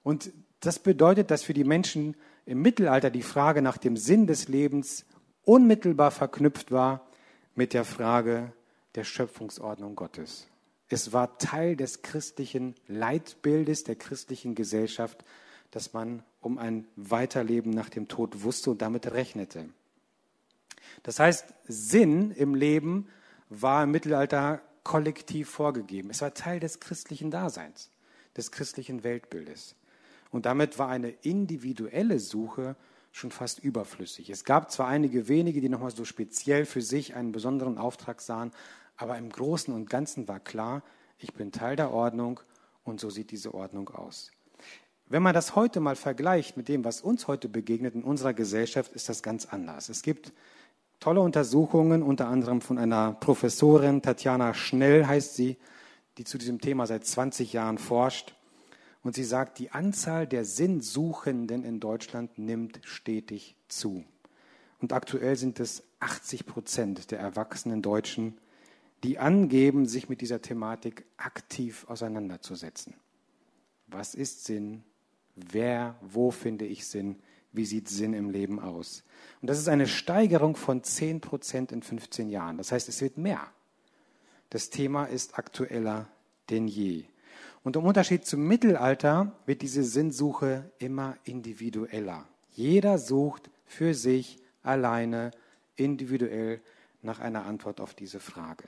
Und 0.03 0.33
das 0.59 0.81
bedeutet, 0.81 1.31
dass 1.31 1.45
für 1.45 1.55
die 1.55 1.63
Menschen 1.63 2.17
im 2.45 2.63
Mittelalter 2.63 3.11
die 3.11 3.23
Frage 3.23 3.63
nach 3.63 3.77
dem 3.77 3.97
Sinn 3.97 4.27
des 4.27 4.49
Lebens 4.49 5.07
unmittelbar 5.45 6.11
verknüpft 6.11 6.73
war 6.73 7.07
mit 7.55 7.73
der 7.73 7.85
Frage 7.85 8.53
der 8.97 9.05
Schöpfungsordnung 9.05 9.95
Gottes. 9.95 10.49
Es 10.89 11.13
war 11.13 11.39
Teil 11.39 11.77
des 11.77 12.03
christlichen 12.03 12.75
Leitbildes, 12.89 13.85
der 13.85 13.95
christlichen 13.95 14.57
Gesellschaft, 14.57 15.25
dass 15.71 15.93
man 15.93 16.25
um 16.41 16.59
ein 16.59 16.89
Weiterleben 16.97 17.71
nach 17.71 17.89
dem 17.89 18.09
Tod 18.09 18.43
wusste 18.43 18.73
und 18.73 18.83
damit 18.83 19.13
rechnete. 19.13 19.69
Das 21.03 21.19
heißt, 21.19 21.47
Sinn 21.67 22.31
im 22.31 22.55
Leben 22.55 23.09
war 23.49 23.85
im 23.85 23.91
Mittelalter 23.91 24.61
kollektiv 24.83 25.51
vorgegeben. 25.51 26.11
Es 26.11 26.23
war 26.23 26.35
Teil 26.35 26.61
des 26.61 26.81
christlichen 26.81 27.31
Daseins, 27.31 27.91
des 28.37 28.51
christlichen 28.53 29.05
Weltbildes. 29.05 29.75
Und 30.31 30.47
damit 30.47 30.79
war 30.79 30.89
eine 30.89 31.11
individuelle 31.11 32.19
Suche 32.19 32.77
schon 33.13 33.31
fast 33.31 33.59
überflüssig. 33.61 34.31
Es 34.31 34.45
gab 34.45 34.71
zwar 34.71 34.89
einige 34.89 35.29
wenige, 35.29 35.61
die 35.61 35.69
nochmal 35.69 35.91
so 35.91 36.05
speziell 36.05 36.67
für 36.67 36.83
sich 36.83 37.15
einen 37.15 37.33
besonderen 37.33 37.79
Auftrag 37.79 38.21
sahen, 38.21 38.53
aber 38.97 39.17
im 39.19 39.31
Großen 39.31 39.73
und 39.73 39.89
Ganzen 39.89 40.29
war 40.29 40.41
klar, 40.41 40.83
ich 41.19 41.33
bin 41.33 41.51
Teil 41.51 41.77
der 41.77 41.91
Ordnung 41.91 42.41
und 42.85 43.01
so 43.01 43.09
sieht 43.09 43.31
diese 43.31 43.55
Ordnung 43.55 43.89
aus. 43.89 44.33
Wenn 45.09 45.23
man 45.23 45.35
das 45.35 45.55
heute 45.55 45.81
mal 45.81 45.97
vergleicht 45.97 46.57
mit 46.57 46.69
dem, 46.69 46.85
was 46.85 47.01
uns 47.01 47.27
heute 47.27 47.49
begegnet 47.49 47.95
in 47.95 48.03
unserer 48.03 48.35
Gesellschaft, 48.35 48.93
ist 48.93 49.09
das 49.09 49.23
ganz 49.23 49.47
anders. 49.47 49.89
Es 49.89 50.03
gibt 50.03 50.33
tolle 51.01 51.21
Untersuchungen, 51.21 52.03
unter 52.03 52.29
anderem 52.29 52.61
von 52.61 52.79
einer 52.79 53.13
Professorin, 53.13 54.03
Tatjana 54.03 54.55
Schnell 54.55 55.07
heißt 55.07 55.35
sie, 55.35 55.57
die 56.19 56.25
zu 56.25 56.39
diesem 56.39 56.61
Thema 56.61 56.87
seit 56.87 57.07
20 57.07 57.53
Jahren 57.53 57.79
forscht. 57.79 58.35
Und 59.03 59.15
sie 59.15 59.25
sagt, 59.25 59.59
die 59.59 59.71
Anzahl 59.71 60.27
der 60.27 60.45
Sinnsuchenden 60.45 61.63
in 61.63 61.79
Deutschland 61.79 62.39
nimmt 62.39 62.81
stetig 62.83 63.57
zu. 63.69 64.05
Und 64.81 64.93
aktuell 64.93 65.37
sind 65.37 65.61
es 65.61 65.85
80 66.01 66.47
Prozent 66.47 67.11
der 67.11 67.21
erwachsenen 67.21 67.83
Deutschen, 67.83 68.39
die 69.05 69.19
angeben, 69.19 69.87
sich 69.87 70.09
mit 70.09 70.21
dieser 70.21 70.43
Thematik 70.43 71.05
aktiv 71.17 71.87
auseinanderzusetzen. 71.89 72.95
Was 73.87 74.15
ist 74.15 74.45
Sinn? 74.45 74.83
Wer, 75.37 75.97
wo 76.01 76.31
finde 76.31 76.65
ich 76.65 76.87
Sinn? 76.87 77.17
Wie 77.53 77.65
sieht 77.65 77.89
Sinn 77.89 78.13
im 78.13 78.31
Leben 78.31 78.61
aus. 78.61 79.05
Und 79.41 79.49
das 79.49 79.59
ist 79.59 79.69
eine 79.69 79.87
Steigerung 79.87 80.57
von 80.57 80.83
10 80.83 81.21
Prozent 81.21 81.73
in 81.73 81.83
15 81.83 82.29
Jahren. 82.29 82.59
Das 82.59 82.73
heißt, 82.73 82.89
es 82.89 83.01
wird 83.01 83.19
mehr. 83.19 83.41
Das 84.51 84.71
Thema 84.71 85.05
ist 85.05 85.39
aktueller 85.39 86.09
denn 86.51 86.69
je. 86.69 87.05
Und 87.65 87.77
im 87.77 87.85
Unterschied 87.85 88.25
zum 88.25 88.47
Mittelalter 88.47 89.33
wird 89.45 89.63
diese 89.63 89.83
Sinnsuche 89.83 90.71
immer 90.79 91.17
individueller. 91.25 92.27
Jeder 92.53 92.99
sucht 92.99 93.51
für 93.65 93.95
sich 93.95 94.39
alleine, 94.63 95.33
individuell 95.75 96.61
nach 97.03 97.21
einer 97.21 97.45
Antwort 97.45 97.81
auf 97.81 97.95
diese 97.95 98.21
Frage. 98.21 98.65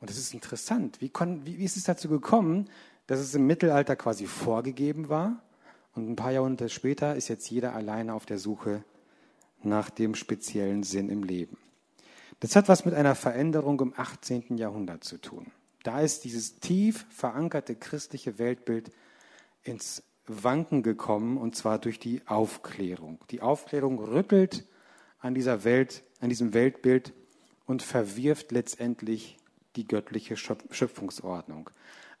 Und 0.00 0.10
das 0.10 0.16
ist 0.16 0.34
interessant. 0.34 1.00
Wie, 1.00 1.08
kon, 1.08 1.46
wie, 1.46 1.58
wie 1.58 1.64
ist 1.64 1.76
es 1.76 1.84
dazu 1.84 2.08
gekommen, 2.08 2.68
dass 3.06 3.20
es 3.20 3.34
im 3.34 3.46
Mittelalter 3.46 3.96
quasi 3.96 4.26
vorgegeben 4.26 5.08
war 5.08 5.42
und 5.94 6.10
ein 6.10 6.16
paar 6.16 6.32
Jahrhunderte 6.32 6.68
später 6.68 7.14
ist 7.16 7.28
jetzt 7.28 7.48
jeder 7.50 7.74
alleine 7.74 8.14
auf 8.14 8.26
der 8.26 8.38
Suche 8.38 8.84
nach 9.62 9.90
dem 9.90 10.14
speziellen 10.14 10.82
Sinn 10.82 11.08
im 11.08 11.22
Leben. 11.22 11.56
Das 12.40 12.56
hat 12.56 12.68
was 12.68 12.84
mit 12.84 12.94
einer 12.94 13.14
Veränderung 13.14 13.80
im 13.80 13.94
18. 13.96 14.56
Jahrhundert 14.58 15.04
zu 15.04 15.18
tun. 15.18 15.50
Da 15.82 16.00
ist 16.00 16.24
dieses 16.24 16.60
tief 16.60 17.06
verankerte 17.10 17.76
christliche 17.76 18.38
Weltbild 18.38 18.90
ins 19.62 20.02
Wanken 20.26 20.82
gekommen 20.82 21.36
und 21.36 21.54
zwar 21.54 21.78
durch 21.78 21.98
die 21.98 22.22
Aufklärung. 22.26 23.18
Die 23.30 23.40
Aufklärung 23.42 23.98
rüttelt 23.98 24.66
an 25.20 25.34
dieser 25.34 25.64
Welt, 25.64 26.02
an 26.20 26.28
diesem 26.28 26.54
Weltbild 26.54 27.12
und 27.66 27.82
verwirft 27.82 28.52
letztendlich 28.52 29.36
die 29.76 29.86
göttliche 29.86 30.36
Schöpfungsordnung. 30.36 31.70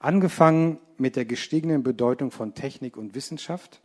Angefangen 0.04 0.80
mit 0.98 1.16
der 1.16 1.24
gestiegenen 1.24 1.82
Bedeutung 1.82 2.30
von 2.30 2.54
Technik 2.54 2.98
und 2.98 3.14
Wissenschaft 3.14 3.80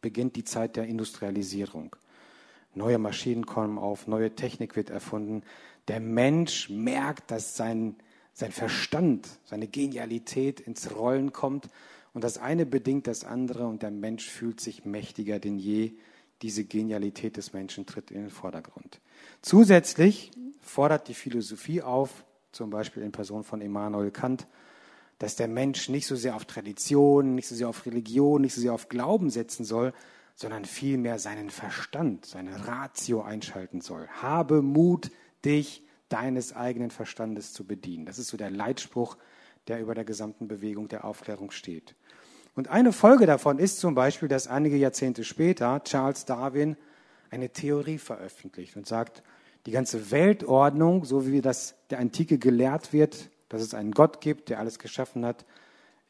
beginnt 0.00 0.34
die 0.34 0.42
Zeit 0.42 0.74
der 0.74 0.86
Industrialisierung. 0.86 1.94
Neue 2.74 2.98
Maschinen 2.98 3.46
kommen 3.46 3.78
auf, 3.78 4.08
neue 4.08 4.34
Technik 4.34 4.74
wird 4.74 4.90
erfunden. 4.90 5.44
Der 5.86 6.00
Mensch 6.00 6.68
merkt, 6.68 7.30
dass 7.30 7.56
sein, 7.56 7.94
sein 8.32 8.50
Verstand, 8.50 9.28
seine 9.44 9.68
Genialität 9.68 10.58
ins 10.58 10.96
Rollen 10.96 11.32
kommt 11.32 11.68
und 12.12 12.24
das 12.24 12.36
eine 12.36 12.66
bedingt 12.66 13.06
das 13.06 13.22
andere 13.22 13.68
und 13.68 13.84
der 13.84 13.92
Mensch 13.92 14.28
fühlt 14.28 14.60
sich 14.60 14.84
mächtiger 14.84 15.38
denn 15.38 15.60
je. 15.60 15.92
Diese 16.42 16.64
Genialität 16.64 17.36
des 17.36 17.52
Menschen 17.52 17.86
tritt 17.86 18.10
in 18.10 18.22
den 18.22 18.30
Vordergrund. 18.30 19.00
Zusätzlich 19.42 20.32
fordert 20.60 21.06
die 21.06 21.14
Philosophie 21.14 21.82
auf, 21.82 22.24
zum 22.50 22.70
Beispiel 22.70 23.04
in 23.04 23.12
Person 23.12 23.44
von 23.44 23.60
Immanuel 23.60 24.10
Kant, 24.10 24.48
dass 25.18 25.36
der 25.36 25.48
Mensch 25.48 25.88
nicht 25.88 26.06
so 26.06 26.16
sehr 26.16 26.34
auf 26.36 26.44
Tradition, 26.44 27.34
nicht 27.34 27.48
so 27.48 27.54
sehr 27.54 27.68
auf 27.68 27.86
Religion, 27.86 28.42
nicht 28.42 28.54
so 28.54 28.60
sehr 28.60 28.72
auf 28.72 28.88
Glauben 28.88 29.30
setzen 29.30 29.64
soll, 29.64 29.92
sondern 30.34 30.64
vielmehr 30.64 31.18
seinen 31.18 31.50
Verstand, 31.50 32.26
seine 32.26 32.66
Ratio 32.66 33.22
einschalten 33.22 33.80
soll. 33.80 34.08
Habe 34.08 34.62
Mut, 34.62 35.10
dich 35.44 35.84
deines 36.08 36.54
eigenen 36.54 36.90
Verstandes 36.90 37.52
zu 37.52 37.66
bedienen. 37.66 38.06
Das 38.06 38.18
ist 38.18 38.28
so 38.28 38.36
der 38.36 38.50
Leitspruch, 38.50 39.16
der 39.68 39.80
über 39.80 39.94
der 39.94 40.04
gesamten 40.04 40.48
Bewegung 40.48 40.88
der 40.88 41.04
Aufklärung 41.04 41.50
steht. 41.50 41.94
Und 42.54 42.68
eine 42.68 42.92
Folge 42.92 43.26
davon 43.26 43.58
ist 43.58 43.78
zum 43.78 43.94
Beispiel, 43.94 44.28
dass 44.28 44.46
einige 44.46 44.76
Jahrzehnte 44.76 45.24
später 45.24 45.82
Charles 45.84 46.24
Darwin 46.24 46.76
eine 47.30 47.50
Theorie 47.50 47.98
veröffentlicht 47.98 48.76
und 48.76 48.86
sagt, 48.86 49.22
die 49.66 49.72
ganze 49.72 50.10
Weltordnung, 50.10 51.04
so 51.04 51.26
wie 51.26 51.40
das 51.40 51.74
der 51.90 51.98
Antike 51.98 52.38
gelehrt 52.38 52.92
wird, 52.92 53.30
dass 53.54 53.62
es 53.62 53.74
einen 53.74 53.92
Gott 53.92 54.20
gibt, 54.20 54.48
der 54.48 54.58
alles 54.58 54.78
geschaffen 54.78 55.24
hat, 55.24 55.44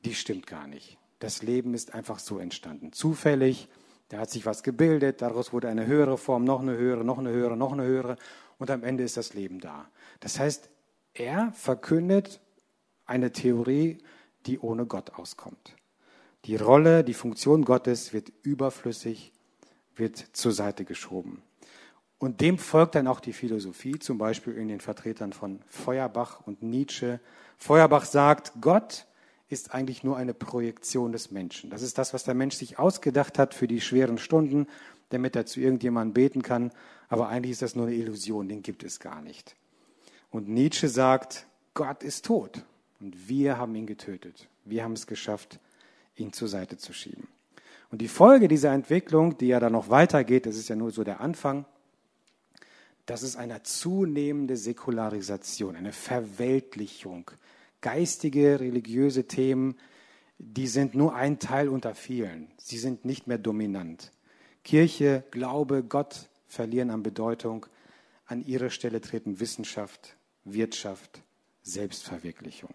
die 0.05 0.15
stimmt 0.15 0.47
gar 0.47 0.67
nicht. 0.67 0.99
Das 1.19 1.43
Leben 1.43 1.75
ist 1.75 1.95
einfach 1.95 2.19
so 2.19 2.39
entstanden. 2.39 2.93
Zufällig, 2.93 3.69
da 4.09 4.19
hat 4.19 4.31
sich 4.31 4.47
was 4.47 4.63
gebildet, 4.63 5.23
daraus 5.23 5.53
wurde 5.53 5.69
eine 5.69 5.87
höhere 5.87 6.19
Form, 6.19 6.45
noch 6.45 6.61
eine 6.61 6.77
höhere, 6.77 7.05
noch 7.05 7.19
eine 7.19 7.31
höhere, 7.31 7.57
noch 7.57 7.73
eine 7.73 7.85
höhere 7.85 8.17
und 8.59 8.71
am 8.71 8.83
Ende 8.83 9.05
ist 9.05 9.17
das 9.17 9.35
Leben 9.35 9.61
da. 9.61 9.89
Das 10.21 10.39
heißt, 10.39 10.69
er 11.15 11.53
verkündet 11.53 12.41
eine 13.07 13.33
Theorie, 13.33 13.99
die 14.47 14.59
ohne 14.59 14.87
Gott 14.87 15.15
auskommt. 15.15 15.77
Die 16.45 16.57
Rolle, 16.57 17.05
die 17.05 17.15
Funktion 17.15 17.65
Gottes 17.65 18.13
wird 18.13 18.33
überflüssig, 18.43 19.33
wird 19.97 20.19
zur 20.33 20.53
Seite 20.53 20.85
geschoben. 20.85 21.43
Und 22.25 22.41
dem 22.41 22.57
folgt 22.57 22.95
dann 22.95 23.07
auch 23.07 23.21
die 23.21 23.35
Philosophie, 23.35 23.99
zum 23.99 24.17
Beispiel 24.17 24.55
in 24.55 24.69
den 24.69 24.81
Vertretern 24.81 25.35
von 25.35 25.61
Feuerbach 25.69 26.41
und 26.47 26.63
Nietzsche. 26.63 27.21
Feuerbach 27.59 28.07
sagt, 28.07 28.53
Gott 28.63 29.05
ist 29.51 29.75
eigentlich 29.75 30.05
nur 30.05 30.17
eine 30.17 30.33
Projektion 30.33 31.13
des 31.13 31.33
Menschen. 31.33 31.69
Das 31.69 31.83
ist 31.83 31.99
das, 31.99 32.15
was 32.15 32.25
der 32.25 32.33
Mensch 32.33 32.55
sich 32.55 32.79
ausgedacht 32.79 33.39
hat 33.39 33.53
für 33.53 33.69
die 33.69 33.83
schweren 33.83 34.17
Stunden, 34.17 34.69
damit 35.11 35.37
er 35.37 35.45
zu 35.45 35.61
irgendjemandem 35.61 36.15
beten 36.15 36.41
kann. 36.41 36.73
Aber 37.11 37.29
eigentlich 37.29 37.53
ist 37.53 37.61
das 37.61 37.77
nur 37.77 37.89
eine 37.89 37.95
Illusion, 37.95 38.49
den 38.49 38.63
gibt 38.63 38.85
es 38.85 39.01
gar 39.01 39.21
nicht. 39.21 39.55
Und 40.31 40.49
Nietzsche 40.49 40.89
sagt, 40.89 41.47
Gott 41.75 42.03
ist 42.03 42.25
tot 42.25 42.65
und 43.01 43.29
wir 43.29 43.59
haben 43.59 43.75
ihn 43.75 43.87
getötet. 43.87 44.49
Wir 44.65 44.83
haben 44.83 44.95
es 44.95 45.07
geschafft, 45.07 45.61
ihn 46.17 46.33
zur 46.33 46.49
Seite 46.49 46.79
zu 46.79 46.95
schieben. 46.95 47.29
Und 47.91 48.01
die 48.01 48.09
Folge 48.09 48.49
dieser 48.49 48.73
Entwicklung, 48.73 49.37
die 49.37 49.49
ja 49.49 49.61
dann 49.61 49.73
noch 49.73 49.91
weitergeht, 49.91 50.47
das 50.47 50.57
ist 50.57 50.71
ja 50.71 50.75
nur 50.75 50.91
so 50.91 51.05
der 51.05 51.21
Anfang, 51.21 51.67
das 53.07 53.23
ist 53.23 53.37
eine 53.37 53.63
zunehmende 53.63 54.57
Säkularisation, 54.57 55.77
eine 55.77 55.93
Verweltlichung. 55.93 57.31
Geistige, 57.81 58.61
religiöse 58.61 59.27
Themen, 59.27 59.77
die 60.39 60.67
sind 60.67 60.95
nur 60.95 61.15
ein 61.15 61.39
Teil 61.39 61.69
unter 61.69 61.95
vielen. 61.95 62.51
Sie 62.57 62.79
sind 62.79 63.05
nicht 63.05 63.27
mehr 63.27 63.39
dominant. 63.39 64.11
Kirche, 64.63 65.25
Glaube, 65.31 65.85
Gott 65.85 66.29
verlieren 66.47 66.91
an 66.91 67.03
Bedeutung. 67.03 67.67
An 68.27 68.43
ihre 68.43 68.71
Stelle 68.71 69.03
treten 69.03 69.39
Wissenschaft, 69.39 70.17
Wirtschaft, 70.45 71.23
Selbstverwirklichung. 71.63 72.75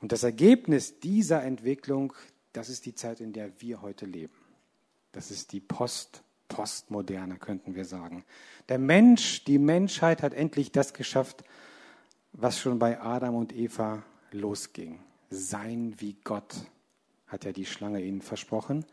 Und 0.00 0.10
das 0.10 0.24
Ergebnis 0.24 0.98
dieser 0.98 1.44
Entwicklung, 1.44 2.12
das 2.52 2.68
ist 2.68 2.86
die 2.86 2.94
Zeit, 2.94 3.20
in 3.20 3.32
der 3.32 3.60
wir 3.60 3.82
heute 3.82 4.04
leben. 4.04 4.34
Das 5.12 5.30
ist 5.30 5.52
die 5.52 5.60
Post, 5.60 6.22
Postmoderne, 6.48 7.36
könnten 7.36 7.74
wir 7.74 7.84
sagen. 7.84 8.24
Der 8.68 8.78
Mensch, 8.78 9.44
die 9.44 9.58
Menschheit 9.58 10.22
hat 10.22 10.34
endlich 10.34 10.72
das 10.72 10.92
geschafft, 10.92 11.44
was 12.32 12.58
schon 12.58 12.78
bei 12.78 13.00
Adam 13.00 13.34
und 13.34 13.54
Eva 13.54 14.02
losging. 14.32 15.00
Sein 15.30 15.94
wie 15.98 16.16
Gott, 16.24 16.54
hat 17.26 17.44
ja 17.44 17.52
die 17.52 17.66
Schlange 17.66 18.02
ihnen 18.02 18.22
versprochen. 18.22 18.84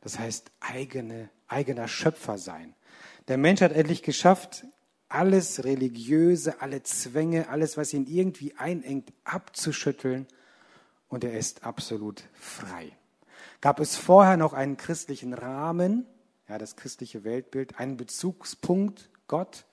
Das 0.00 0.18
heißt, 0.18 0.50
eigene, 0.60 1.28
eigener 1.48 1.88
Schöpfer 1.88 2.38
sein. 2.38 2.74
Der 3.28 3.38
Mensch 3.38 3.60
hat 3.60 3.72
endlich 3.72 4.02
geschafft, 4.02 4.64
alles 5.08 5.64
Religiöse, 5.64 6.60
alle 6.60 6.82
Zwänge, 6.82 7.48
alles, 7.48 7.76
was 7.76 7.92
ihn 7.92 8.06
irgendwie 8.06 8.54
einengt, 8.56 9.12
abzuschütteln. 9.24 10.26
Und 11.08 11.24
er 11.24 11.38
ist 11.38 11.64
absolut 11.64 12.24
frei. 12.32 12.92
Gab 13.60 13.78
es 13.78 13.96
vorher 13.96 14.36
noch 14.36 14.54
einen 14.54 14.76
christlichen 14.76 15.34
Rahmen, 15.34 16.06
ja, 16.52 16.58
das 16.58 16.76
christliche 16.76 17.24
Weltbild, 17.24 17.78
einen 17.78 17.96
Bezugspunkt, 17.96 19.08
Gott, 19.26 19.64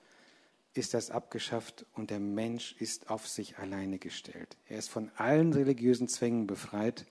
ist 0.72 0.94
das 0.94 1.10
abgeschafft 1.10 1.84
und 1.92 2.08
der 2.08 2.20
Mensch 2.20 2.74
ist 2.78 3.10
auf 3.10 3.28
sich 3.28 3.58
alleine 3.58 3.98
gestellt. 3.98 4.56
Er 4.66 4.78
ist 4.78 4.88
von 4.88 5.10
allen 5.16 5.52
religiösen 5.52 6.08
Zwängen 6.08 6.46
befreit 6.46 7.04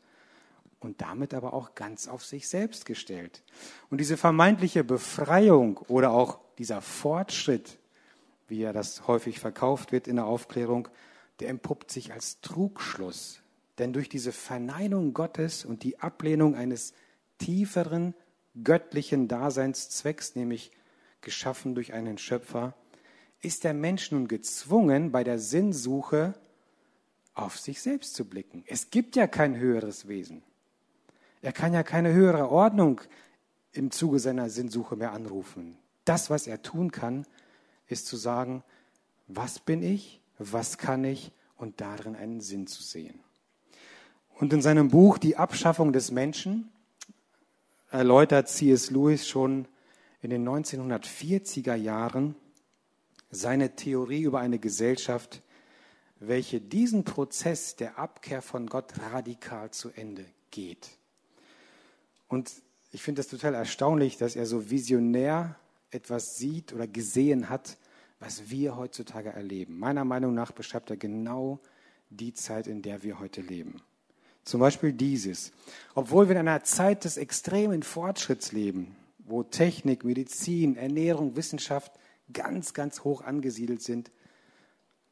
und 0.79 1.01
damit 1.01 1.35
aber 1.35 1.53
auch 1.53 1.75
ganz 1.75 2.07
auf 2.07 2.25
sich 2.25 2.49
selbst 2.49 2.87
gestellt. 2.87 3.43
Und 3.91 3.99
diese 3.99 4.17
vermeintliche 4.17 4.83
Befreiung 4.83 5.77
oder 5.87 6.13
auch 6.13 6.39
dieser 6.57 6.81
Fortschritt, 6.81 7.77
wie 8.47 8.63
er 8.63 8.73
das 8.73 9.07
häufig 9.07 9.39
verkauft 9.39 9.91
wird 9.91 10.07
in 10.07 10.15
der 10.15 10.25
Aufklärung, 10.25 10.87
der 11.41 11.49
empuppt 11.49 11.91
sich 11.91 12.11
als 12.11 12.41
Trugschluss. 12.41 13.43
Denn 13.77 13.93
durch 13.93 14.09
diese 14.09 14.31
Verneinung 14.31 15.13
Gottes 15.13 15.63
und 15.63 15.83
die 15.83 15.99
Ablehnung 15.99 16.55
eines 16.55 16.93
tieferen 17.37 18.15
göttlichen 18.63 19.27
Daseinszwecks, 19.27 20.35
nämlich 20.35 20.71
geschaffen 21.21 21.75
durch 21.75 21.93
einen 21.93 22.17
Schöpfer, 22.17 22.73
ist 23.41 23.63
der 23.63 23.73
Mensch 23.73 24.11
nun 24.11 24.27
gezwungen, 24.27 25.11
bei 25.11 25.23
der 25.23 25.39
Sinnsuche 25.39 26.33
auf 27.33 27.57
sich 27.57 27.81
selbst 27.81 28.15
zu 28.15 28.25
blicken. 28.25 28.63
Es 28.67 28.89
gibt 28.89 29.15
ja 29.15 29.27
kein 29.27 29.57
höheres 29.57 30.07
Wesen. 30.07 30.43
Er 31.41 31.53
kann 31.53 31.73
ja 31.73 31.83
keine 31.83 32.13
höhere 32.13 32.49
Ordnung 32.49 33.01
im 33.71 33.91
Zuge 33.91 34.19
seiner 34.19 34.49
Sinnsuche 34.49 34.95
mehr 34.95 35.13
anrufen. 35.13 35.77
Das, 36.03 36.29
was 36.29 36.47
er 36.47 36.61
tun 36.61 36.91
kann, 36.91 37.25
ist 37.87 38.07
zu 38.07 38.17
sagen, 38.17 38.63
was 39.27 39.59
bin 39.59 39.83
ich, 39.83 40.21
was 40.37 40.77
kann 40.77 41.03
ich 41.03 41.31
und 41.55 41.81
darin 41.81 42.15
einen 42.15 42.41
Sinn 42.41 42.67
zu 42.67 42.83
sehen. 42.83 43.19
Und 44.35 44.51
in 44.53 44.61
seinem 44.61 44.89
Buch 44.89 45.17
Die 45.17 45.37
Abschaffung 45.37 45.93
des 45.93 46.11
Menschen 46.11 46.71
erläutert 47.91 48.49
C.S. 48.49 48.91
Lewis 48.91 49.27
schon 49.27 49.67
in 50.21 50.29
den 50.29 50.47
1940er 50.47 51.75
Jahren 51.75 52.35
seine 53.31 53.75
Theorie 53.75 54.23
über 54.23 54.39
eine 54.39 54.59
Gesellschaft, 54.59 55.41
welche 56.19 56.59
diesen 56.59 57.03
Prozess 57.03 57.75
der 57.75 57.97
Abkehr 57.97 58.41
von 58.41 58.67
Gott 58.67 58.93
radikal 59.11 59.71
zu 59.71 59.89
Ende 59.91 60.25
geht. 60.51 60.89
Und 62.27 62.51
ich 62.91 63.01
finde 63.01 63.21
es 63.21 63.27
total 63.27 63.53
erstaunlich, 63.53 64.17
dass 64.17 64.35
er 64.35 64.45
so 64.45 64.69
visionär 64.69 65.55
etwas 65.91 66.37
sieht 66.37 66.73
oder 66.73 66.87
gesehen 66.87 67.49
hat, 67.49 67.77
was 68.19 68.49
wir 68.49 68.75
heutzutage 68.75 69.29
erleben. 69.29 69.79
Meiner 69.79 70.03
Meinung 70.03 70.33
nach 70.33 70.51
beschreibt 70.51 70.89
er 70.89 70.97
genau 70.97 71.59
die 72.09 72.33
Zeit, 72.33 72.67
in 72.67 72.81
der 72.81 73.03
wir 73.03 73.19
heute 73.19 73.41
leben. 73.41 73.81
Zum 74.49 74.61
Beispiel 74.61 74.93
dieses. 74.93 75.51
Obwohl 75.93 76.27
wir 76.27 76.33
in 76.35 76.47
einer 76.47 76.63
Zeit 76.63 77.05
des 77.05 77.17
extremen 77.17 77.83
Fortschritts 77.83 78.51
leben, 78.51 78.95
wo 79.19 79.43
Technik, 79.43 80.03
Medizin, 80.03 80.75
Ernährung, 80.75 81.35
Wissenschaft 81.35 81.91
ganz, 82.33 82.73
ganz 82.73 83.03
hoch 83.03 83.21
angesiedelt 83.21 83.83
sind 83.83 84.09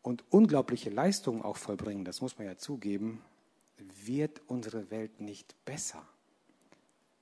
und 0.02 0.24
unglaubliche 0.32 0.90
Leistungen 0.90 1.44
auch 1.44 1.58
vollbringen, 1.58 2.04
das 2.04 2.20
muss 2.20 2.40
man 2.40 2.48
ja 2.48 2.58
zugeben, 2.58 3.22
wird 4.06 4.42
unsere 4.48 4.90
Welt 4.90 5.22
nicht 5.22 5.54
besser 5.66 6.02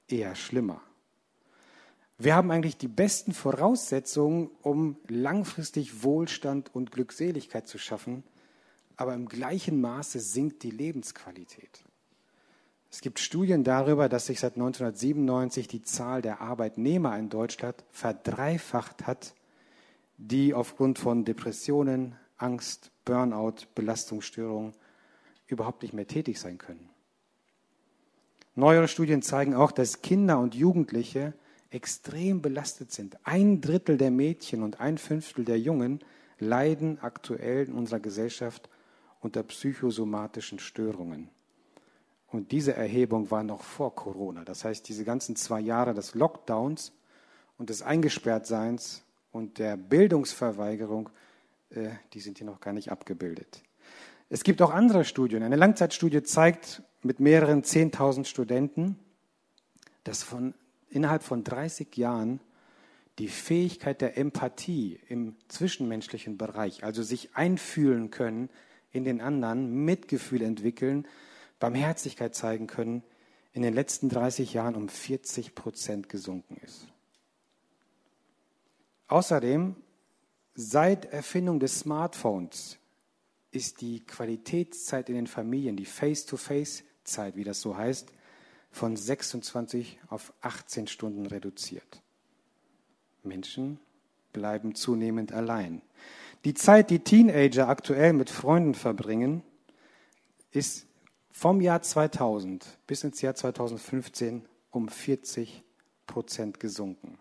eher 0.08 0.36
schlimmer. 0.36 0.82
Wir 2.18 2.36
haben 2.36 2.50
eigentlich 2.50 2.78
die 2.78 2.88
besten 2.88 3.34
Voraussetzungen, 3.34 4.50
um 4.62 4.96
langfristig 5.10 6.02
Wohlstand 6.02 6.74
und 6.74 6.94
Glückseligkeit 6.94 7.68
zu 7.68 7.78
schaffen, 7.78 8.24
aber 8.96 9.14
im 9.14 9.28
gleichen 9.28 9.82
Maße 9.82 10.22
sinkt 10.22 10.64
die 10.64 10.72
Lebensqualität. 10.72 11.85
Es 12.96 13.02
gibt 13.02 13.20
Studien 13.20 13.66
darüber, 13.66 14.08
dass 14.08 14.28
sich 14.28 14.40
seit 14.40 14.54
1997 14.54 15.68
die 15.68 15.82
Zahl 15.82 16.22
der 16.22 16.40
Arbeitnehmer 16.40 17.20
in 17.20 17.28
Deutschland 17.28 17.84
verdreifacht 17.92 19.06
hat, 19.06 19.36
die 20.16 20.54
aufgrund 20.54 20.98
von 20.98 21.26
Depressionen, 21.26 22.16
Angst, 22.38 22.92
Burnout, 23.04 23.68
Belastungsstörungen 23.76 24.76
überhaupt 25.46 25.82
nicht 25.82 25.94
mehr 25.94 26.08
tätig 26.08 26.40
sein 26.40 26.58
können. 26.58 26.90
Neuere 28.56 28.88
Studien 28.88 29.22
zeigen 29.22 29.56
auch, 29.56 29.74
dass 29.74 30.02
Kinder 30.02 30.40
und 30.40 30.56
Jugendliche 30.56 31.34
extrem 31.72 32.42
belastet 32.42 32.94
sind. 32.94 33.18
Ein 33.26 33.60
Drittel 33.60 33.98
der 33.98 34.10
Mädchen 34.10 34.64
und 34.64 34.80
ein 34.80 34.98
Fünftel 34.98 35.44
der 35.44 35.60
Jungen 35.60 36.00
leiden 36.40 37.00
aktuell 37.02 37.66
in 37.68 37.74
unserer 37.74 38.00
Gesellschaft 38.00 38.70
unter 39.20 39.44
psychosomatischen 39.44 40.60
Störungen. 40.60 41.35
Und 42.28 42.52
diese 42.52 42.74
Erhebung 42.74 43.32
war 43.32 43.44
noch 43.44 43.62
vor 43.62 43.96
Corona. 43.96 44.44
Das 44.44 44.66
heißt, 44.66 44.88
diese 44.88 45.06
ganzen 45.06 45.36
zwei 45.36 45.60
Jahre 45.60 45.94
des 45.94 46.16
Lockdowns 46.16 46.92
und 47.58 47.70
des 47.70 47.82
Eingesperrtseins 47.82 49.04
und 49.32 49.60
der 49.60 49.78
Bildungsverweigerung, 49.78 51.10
äh, 51.70 51.90
die 52.14 52.20
sind 52.20 52.38
hier 52.38 52.48
noch 52.48 52.60
gar 52.60 52.74
nicht 52.74 52.92
abgebildet. 52.92 53.64
Es 54.30 54.44
gibt 54.44 54.62
auch 54.62 54.72
andere 54.72 55.06
Studien. 55.06 55.44
Eine 55.44 55.56
Langzeitstudie 55.56 56.24
zeigt, 56.24 56.82
mit 57.04 57.20
mehreren 57.20 57.62
10.000 57.62 58.26
Studenten, 58.26 58.98
dass 60.04 60.24
von, 60.24 60.56
innerhalb 60.90 61.22
von 61.22 61.44
30 61.44 61.96
Jahren 61.98 62.40
die 63.20 63.28
Fähigkeit 63.28 64.02
der 64.02 64.18
Empathie 64.18 65.00
im 65.08 65.36
zwischenmenschlichen 65.48 66.38
Bereich, 66.38 66.84
also 66.84 67.04
sich 67.04 67.36
einfühlen 67.36 68.10
können 68.10 68.50
in 68.92 69.04
den 69.04 69.22
anderen, 69.22 69.86
Mitgefühl 69.86 70.42
entwickeln, 70.42 71.08
Barmherzigkeit 71.66 72.36
zeigen 72.36 72.68
können, 72.68 73.02
in 73.52 73.64
den 73.64 73.74
letzten 73.74 74.08
30 74.08 74.54
Jahren 74.54 74.76
um 74.76 74.88
40 74.88 75.56
Prozent 75.56 76.10
gesunken 76.10 76.58
ist. 76.64 76.88
Außerdem, 79.08 79.76
seit 80.54 81.06
Erfindung 81.06 81.60
des 81.60 81.80
Smartphones 81.80 82.78
ist 83.50 83.82
die 83.82 84.06
Qualitätszeit 84.06 85.10
in 85.10 85.16
den 85.16 85.26
Familien, 85.26 85.76
die 85.76 85.86
Face-to-Face 85.86 86.84
Zeit, 87.04 87.36
wie 87.36 87.44
das 87.44 87.62
so 87.62 87.76
heißt, 87.76 88.14
von 88.70 88.96
26 88.96 90.00
auf 90.10 90.34
18 90.42 90.86
Stunden 90.86 91.26
reduziert. 91.26 92.04
Menschen 93.24 93.80
bleiben 94.34 94.76
zunehmend 94.76 95.32
allein. 95.32 95.82
Die 96.44 96.54
Zeit, 96.54 96.92
die 96.92 97.00
Teenager 97.00 97.70
aktuell 97.70 98.14
mit 98.14 98.30
Freunden 98.30 98.76
verbringen, 98.76 99.42
ist 100.52 100.86
vom 101.38 101.60
Jahr 101.60 101.82
2000 101.82 102.66
bis 102.88 103.04
ins 103.04 103.22
Jahr 103.22 103.36
2015 103.36 104.46
um 104.72 104.88
40 104.88 105.64
Prozent 106.08 106.62
gesunken. 106.62 107.20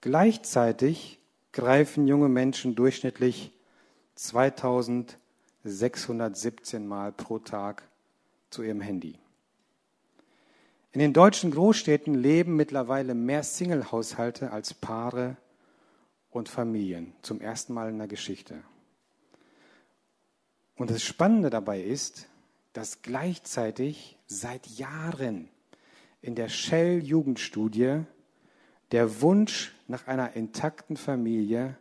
Gleichzeitig 0.00 1.20
greifen 1.52 2.08
junge 2.08 2.28
Menschen 2.28 2.74
durchschnittlich 2.74 3.52
2617 4.16 6.88
Mal 6.88 7.12
pro 7.12 7.38
Tag 7.38 7.84
zu 8.50 8.64
ihrem 8.64 8.80
Handy. 8.80 9.16
In 10.90 10.98
den 10.98 11.12
deutschen 11.12 11.52
Großstädten 11.52 12.16
leben 12.16 12.56
mittlerweile 12.56 13.14
mehr 13.14 13.44
Single-Haushalte 13.44 14.50
als 14.50 14.74
Paare 14.74 15.36
und 16.30 16.48
Familien. 16.48 17.12
Zum 17.22 17.40
ersten 17.40 17.74
Mal 17.74 17.90
in 17.90 17.98
der 17.98 18.08
Geschichte. 18.08 18.64
Und 20.74 20.90
das 20.90 21.04
Spannende 21.04 21.50
dabei 21.50 21.80
ist, 21.80 22.26
dass 22.74 23.00
gleichzeitig 23.02 24.18
seit 24.26 24.66
Jahren 24.66 25.48
in 26.20 26.34
der 26.34 26.48
Shell-Jugendstudie 26.48 28.02
der 28.92 29.20
Wunsch 29.22 29.72
nach 29.88 30.06
einer 30.06 30.34
intakten 30.34 30.96
Familie 30.96 31.78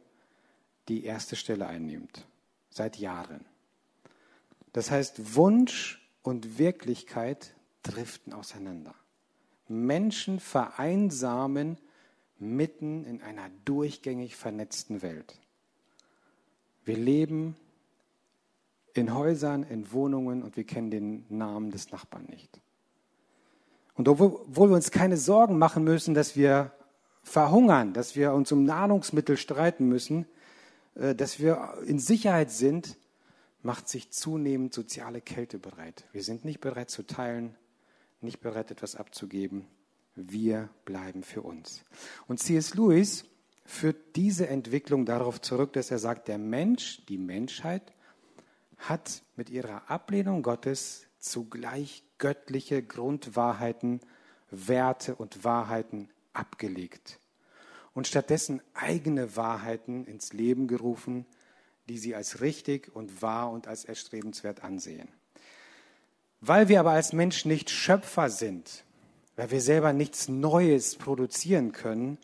die 0.88 1.04
erste 1.04 1.36
Stelle 1.36 1.68
einnimmt, 1.68 2.26
seit 2.70 2.98
Jahren. 2.98 3.46
Das 4.72 4.92
heißt, 4.92 5.36
Wunsch 5.36 6.08
und 6.22 6.58
Wirklichkeit 6.58 7.54
driften 7.82 8.34
auseinander. 8.34 8.96
Menschen 9.68 10.40
vereinsamen 10.40 11.78
mitten 12.38 13.06
in 13.06 13.22
einer 13.22 13.50
durchgängig 13.66 14.36
vernetzten 14.36 15.02
Welt. 15.02 15.40
Wir 16.86 16.98
leben 16.98 17.56
in 18.94 19.14
Häusern, 19.14 19.64
in 19.64 19.92
Wohnungen 19.92 20.44
und 20.44 20.56
wir 20.56 20.64
kennen 20.64 20.92
den 20.92 21.26
Namen 21.30 21.72
des 21.72 21.92
Nachbarn 21.92 22.26
nicht. 22.26 22.60
Und 23.96 24.08
obwohl 24.08 24.70
wir 24.70 24.76
uns 24.76 24.92
keine 24.92 25.18
Sorgen 25.18 25.58
machen 25.58 25.84
müssen, 25.84 26.14
dass 26.14 26.36
wir 26.36 26.72
verhungern, 27.24 27.94
dass 27.94 28.16
wir 28.16 28.34
uns 28.34 28.52
um 28.52 28.64
Nahrungsmittel 28.64 29.38
streiten 29.38 29.88
müssen, 29.88 30.26
äh, 30.96 31.16
dass 31.16 31.40
wir 31.40 31.76
in 31.86 32.00
Sicherheit 32.00 32.52
sind, 32.52 32.98
macht 33.62 33.88
sich 33.88 34.12
zunehmend 34.12 34.74
soziale 34.74 35.22
Kälte 35.22 35.58
bereit. 35.58 36.06
Wir 36.12 36.24
sind 36.24 36.44
nicht 36.44 36.60
bereit 36.60 36.90
zu 36.90 37.04
teilen, 37.04 37.56
nicht 38.20 38.42
bereit 38.42 38.72
etwas 38.72 38.96
abzugeben. 38.96 39.66
Wir 40.16 40.70
bleiben 40.86 41.24
für 41.24 41.42
uns. 41.42 41.84
Und 42.28 42.40
C.S. 42.40 42.76
Lewis 42.76 43.26
führt 43.66 44.16
diese 44.16 44.48
Entwicklung 44.48 45.06
darauf 45.06 45.42
zurück, 45.42 45.74
dass 45.74 45.92
er 45.92 46.00
sagt, 46.00 46.28
der 46.28 46.38
Mensch, 46.38 47.06
die 47.08 47.18
Menschheit, 47.18 47.94
hat 48.90 49.24
mit 49.36 49.50
ihrer 49.50 49.90
Ablehnung 49.90 50.44
Gottes 50.44 51.08
zugleich 51.20 52.04
göttliche 52.18 52.84
Grundwahrheiten, 52.84 54.02
Werte 54.52 55.16
und 55.16 55.44
Wahrheiten 55.44 56.10
abgelegt 56.34 57.20
und 57.94 58.08
stattdessen 58.08 58.62
eigene 58.74 59.36
Wahrheiten 59.36 60.06
ins 60.06 60.34
Leben 60.34 60.68
gerufen, 60.68 61.26
die 61.90 61.98
sie 61.98 62.16
als 62.16 62.42
richtig 62.42 62.96
und 62.96 63.22
wahr 63.22 63.52
und 63.52 63.68
als 63.68 63.86
erstrebenswert 63.86 64.64
ansehen. 64.64 65.10
Weil 66.42 66.68
wir 66.68 66.80
aber 66.80 66.92
als 66.92 67.14
Mensch 67.14 67.46
nicht 67.46 67.70
Schöpfer 67.70 68.30
sind, 68.30 68.84
weil 69.36 69.52
wir 69.52 69.62
selber 69.62 69.94
nichts 69.94 70.28
Neues 70.28 70.96
produzieren 70.96 71.72
können, 71.72 72.18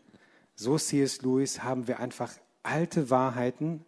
so 0.56 0.78
C.S. 0.78 1.22
Lewis, 1.22 1.63
haben 1.63 1.88
wir 1.88 2.00
einfach 2.00 2.34
alte 2.63 3.10
Wahrheiten, 3.10 3.86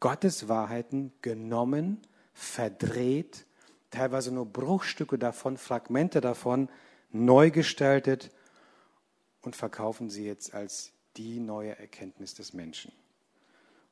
Gottes 0.00 0.48
Wahrheiten 0.48 1.12
genommen, 1.22 2.00
verdreht, 2.32 3.46
teilweise 3.90 4.32
nur 4.32 4.46
Bruchstücke 4.46 5.18
davon, 5.18 5.56
Fragmente 5.56 6.20
davon, 6.20 6.68
neu 7.10 7.50
gestaltet 7.50 8.30
und 9.42 9.56
verkaufen 9.56 10.10
sie 10.10 10.24
jetzt 10.24 10.54
als 10.54 10.92
die 11.16 11.40
neue 11.40 11.78
Erkenntnis 11.78 12.34
des 12.34 12.52
Menschen. 12.52 12.92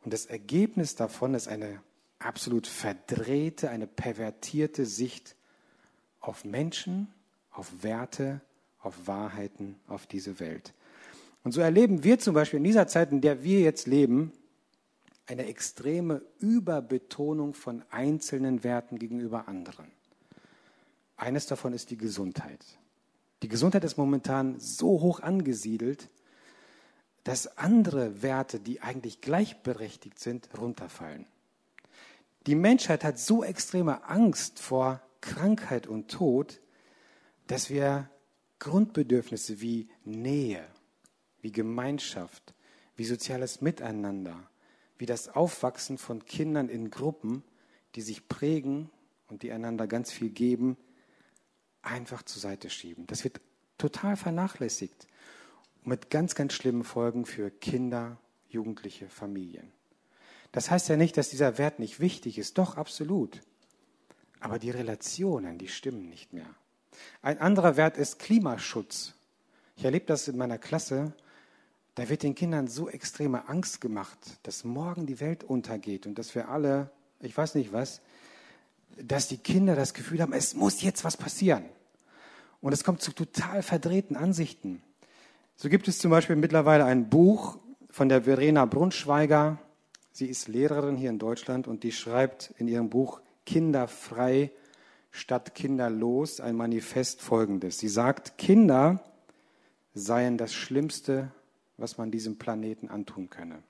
Und 0.05 0.13
das 0.13 0.27
Ergebnis 0.27 0.95
davon 0.95 1.35
ist 1.35 1.49
eine 1.49 1.81
absolut 2.19 2.67
verdrehte, 2.67 3.71
eine 3.71 3.87
pervertierte 3.87 4.87
Sicht 4.87 5.37
auf 6.21 6.45
Menschen, 6.45 7.13
auf 7.51 7.83
Werte, 7.83 8.41
auf 8.81 9.07
Wahrheiten, 9.07 9.77
auf 9.89 10.07
diese 10.07 10.41
Welt. 10.41 10.73
Und 11.45 11.53
so 11.53 11.61
erleben 11.61 12.05
wir 12.05 12.19
zum 12.19 12.35
Beispiel 12.35 12.59
in 12.59 12.65
dieser 12.65 12.87
Zeit, 12.87 13.13
in 13.13 13.21
der 13.21 13.43
wir 13.43 13.61
jetzt 13.61 13.87
leben, 13.87 14.33
eine 15.29 15.47
extreme 15.47 16.23
Überbetonung 16.39 17.53
von 17.53 17.85
einzelnen 17.91 18.65
Werten 18.65 18.99
gegenüber 18.99 19.47
anderen. 19.47 19.91
Eines 21.17 21.47
davon 21.47 21.75
ist 21.75 21.91
die 21.91 21.99
Gesundheit. 21.99 22.65
Die 23.43 23.49
Gesundheit 23.49 23.85
ist 23.85 23.99
momentan 23.99 24.59
so 24.59 25.01
hoch 25.01 25.21
angesiedelt, 25.21 26.09
dass 27.25 27.59
andere 27.59 28.23
Werte, 28.23 28.59
die 28.59 28.81
eigentlich 28.81 29.21
gleichberechtigt 29.21 30.19
sind, 30.19 30.49
runterfallen. 30.59 31.27
Die 32.47 32.55
Menschheit 32.55 33.05
hat 33.05 33.19
so 33.19 33.45
extreme 33.45 34.09
Angst 34.09 34.59
vor 34.59 35.03
Krankheit 35.21 35.87
und 35.87 36.11
Tod, 36.11 36.61
dass 37.49 37.69
wir 37.69 38.09
Grundbedürfnisse 38.61 39.61
wie 39.61 39.91
Nähe, 40.05 40.67
wie 41.43 41.53
Gemeinschaft, 41.53 42.55
wie 42.97 43.05
soziales 43.05 43.61
Miteinander, 43.61 44.49
wie 44.99 45.07
das 45.07 45.29
Aufwachsen 45.29 45.97
von 45.97 46.25
Kindern 46.25 46.69
in 46.69 46.91
Gruppen, 46.91 47.43
die 47.95 48.03
sich 48.03 48.29
prägen 48.29 48.91
und 49.29 49.43
die 49.43 49.53
einander 49.53 49.87
ganz 49.87 50.11
viel 50.11 50.31
geben, 50.31 50.77
einfach 51.83 52.23
zur 52.23 52.41
Seite 52.41 52.71
schieben. 52.71 53.07
Das 53.07 53.25
wird 53.25 53.41
total 53.79 54.17
vernachlässigt 54.17 55.07
mit 55.85 56.11
ganz, 56.11 56.35
ganz 56.35 56.53
schlimmen 56.53 56.85
Folgen 56.85 57.25
für 57.25 57.51
Kinder, 57.51 58.19
Jugendliche, 58.49 59.09
Familien. 59.09 59.73
Das 60.53 60.71
heißt 60.71 60.89
ja 60.89 60.97
nicht, 60.97 61.17
dass 61.17 61.29
dieser 61.29 61.59
Wert 61.59 61.79
nicht 61.79 62.01
wichtig 62.01 62.39
ist, 62.39 62.59
doch 62.59 62.77
absolut. 62.77 63.41
Aber 64.41 64.59
die 64.59 64.71
Relationen, 64.71 65.59
die 65.59 65.69
stimmen 65.69 66.09
nicht 66.09 66.33
mehr. 66.33 66.49
Ein 67.23 67.39
anderer 67.39 67.77
Wert 67.77 67.97
ist 67.97 68.19
Klimaschutz. 68.19 69.15
Ich 69.77 69.85
erlebe 69.85 70.07
das 70.07 70.27
in 70.29 70.37
meiner 70.37 70.59
Klasse. 70.59 71.13
Da 71.99 72.09
wird 72.09 72.23
den 72.23 72.37
Kindern 72.37 72.69
so 72.69 72.89
extreme 72.89 73.49
Angst 73.49 73.81
gemacht, 73.81 74.19
dass 74.45 74.63
morgen 74.63 75.07
die 75.07 75.19
Welt 75.19 75.43
untergeht 75.43 76.07
und 76.07 76.17
dass 76.17 76.33
wir 76.37 76.49
alle, 76.49 76.93
ich 77.21 77.37
weiß 77.37 77.57
nicht 77.57 77.73
was, 77.73 78.03
dass 79.03 79.27
die 79.27 79.37
Kinder 79.37 79.75
das 79.75 79.95
Gefühl 79.95 80.23
haben, 80.23 80.33
es 80.33 80.55
muss 80.55 80.81
jetzt 80.81 81.03
was 81.03 81.17
passieren. 81.17 81.65
Und 82.61 82.73
es 82.73 82.85
kommt 82.85 83.03
zu 83.03 83.11
total 83.11 83.65
verdrehten 83.65 84.15
Ansichten. 84.15 84.81
So 85.57 85.69
gibt 85.69 85.89
es 85.89 85.99
zum 85.99 86.13
Beispiel 86.13 86.37
mittlerweile 86.37 86.85
ein 86.85 87.09
Buch 87.09 87.59
von 87.91 88.09
der 88.09 88.23
Verena 88.23 88.65
Brunschweiger. 88.65 89.59
Sie 90.13 90.27
ist 90.27 90.47
Lehrerin 90.47 90.95
hier 90.95 91.11
in 91.11 91.19
Deutschland 91.19 91.67
und 91.67 91.83
die 91.83 91.91
schreibt 91.91 92.55
in 92.59 92.69
ihrem 92.69 92.91
Buch 92.91 93.21
Kinderfrei 93.45 94.53
statt 95.11 95.57
kinderlos 95.57 96.39
ein 96.39 96.55
Manifest 96.55 97.23
folgendes. 97.23 97.81
Sie 97.81 97.89
sagt, 97.89 98.39
Kinder 98.39 99.03
seien 99.95 100.39
das 100.39 100.55
Schlimmste, 100.55 101.33
was 101.79 101.97
man 101.97 102.11
diesem 102.11 102.39
Planeten 102.39 102.89
antun 102.89 103.31
könne. 103.31 103.63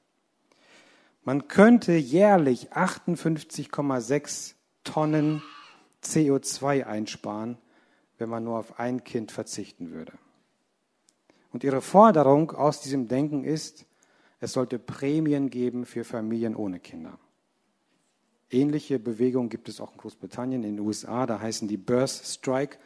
Man 1.25 1.47
könnte 1.47 1.92
jährlich 1.92 2.73
58,6 2.73 4.55
Tonnen 4.83 5.42
CO2 6.03 6.85
einsparen, 6.85 7.59
wenn 8.16 8.29
man 8.29 8.44
nur 8.44 8.59
auf 8.59 8.81
ein 8.81 9.05
Kind 9.05 9.31
verzichten 9.31 9.92
würde. 9.92 10.12
Und 11.53 11.64
ihre 11.64 11.83
Forderung 11.83 12.53
aus 12.53 12.81
diesem 12.81 13.09
Denken 13.09 13.44
ist, 13.44 13.87
es 14.40 14.53
sollte 14.53 14.79
Prämien 14.79 15.51
geben 15.51 15.85
für 15.85 16.05
Familien 16.05 16.55
ohne 16.55 16.81
Kinder. 16.81 17.18
Ähnliche 18.51 18.99
Bewegungen 18.99 19.51
gibt 19.51 19.68
es 19.68 19.81
auch 19.81 19.92
in 19.92 19.99
Großbritannien, 19.99 20.62
in 20.62 20.77
den 20.77 20.87
USA, 20.87 21.27
da 21.27 21.40
heißen 21.40 21.68
die 21.68 21.77
Birth 21.77 22.11
Strike. 22.11 22.79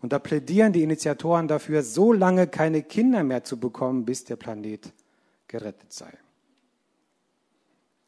Und 0.00 0.12
da 0.12 0.18
plädieren 0.18 0.72
die 0.72 0.82
Initiatoren 0.82 1.48
dafür, 1.48 1.82
so 1.82 2.12
lange 2.12 2.46
keine 2.46 2.82
Kinder 2.82 3.22
mehr 3.22 3.44
zu 3.44 3.58
bekommen, 3.58 4.04
bis 4.04 4.24
der 4.24 4.36
Planet 4.36 4.92
gerettet 5.46 5.92
sei. 5.92 6.12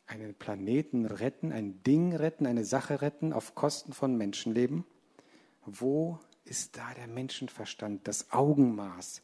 Einen 0.07 0.35
Planeten 0.35 1.07
retten, 1.07 1.53
ein 1.53 1.83
Ding 1.83 2.15
retten, 2.15 2.47
eine 2.47 2.65
Sache 2.65 3.03
retten 3.03 3.33
auf 3.33 3.55
Kosten 3.55 3.93
von 3.93 4.17
Menschenleben? 4.17 4.85
Wo 5.65 6.19
ist 6.45 6.77
da 6.77 6.93
der 6.95 7.07
Menschenverstand, 7.07 8.07
das 8.09 8.33
Augenmaß, 8.33 9.23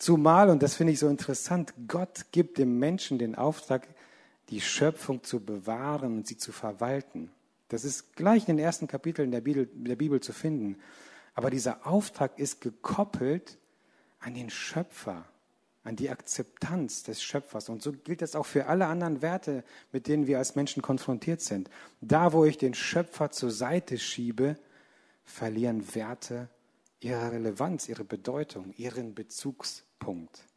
Zumal, 0.00 0.48
und 0.48 0.62
das 0.62 0.76
finde 0.76 0.94
ich 0.94 0.98
so 0.98 1.08
interessant, 1.08 1.74
Gott 1.86 2.32
gibt 2.32 2.56
dem 2.56 2.78
Menschen 2.78 3.18
den 3.18 3.34
Auftrag, 3.34 3.86
die 4.48 4.62
Schöpfung 4.62 5.22
zu 5.22 5.44
bewahren 5.44 6.16
und 6.16 6.26
sie 6.26 6.38
zu 6.38 6.52
verwalten. 6.52 7.30
Das 7.68 7.84
ist 7.84 8.16
gleich 8.16 8.48
in 8.48 8.56
den 8.56 8.64
ersten 8.64 8.86
Kapiteln 8.86 9.30
der 9.30 9.42
Bibel, 9.42 9.68
der 9.74 9.96
Bibel 9.96 10.20
zu 10.20 10.32
finden. 10.32 10.78
Aber 11.34 11.50
dieser 11.50 11.86
Auftrag 11.86 12.38
ist 12.38 12.60
gekoppelt 12.60 13.58
an 14.18 14.34
den 14.34 14.50
Schöpfer, 14.50 15.24
an 15.82 15.96
die 15.96 16.10
Akzeptanz 16.10 17.02
des 17.02 17.22
Schöpfers. 17.22 17.68
Und 17.68 17.82
so 17.82 17.92
gilt 17.92 18.22
das 18.22 18.36
auch 18.36 18.46
für 18.46 18.66
alle 18.66 18.86
anderen 18.86 19.22
Werte, 19.22 19.64
mit 19.92 20.06
denen 20.08 20.26
wir 20.26 20.38
als 20.38 20.54
Menschen 20.54 20.82
konfrontiert 20.82 21.40
sind. 21.40 21.70
Da, 22.00 22.32
wo 22.32 22.44
ich 22.44 22.58
den 22.58 22.74
Schöpfer 22.74 23.30
zur 23.30 23.50
Seite 23.50 23.98
schiebe, 23.98 24.58
verlieren 25.24 25.94
Werte 25.94 26.48
ihre 27.00 27.32
Relevanz, 27.32 27.88
ihre 27.88 28.04
Bedeutung, 28.04 28.72
ihren 28.76 29.14
Bezugs 29.14 29.84
Punkt. 29.98 30.49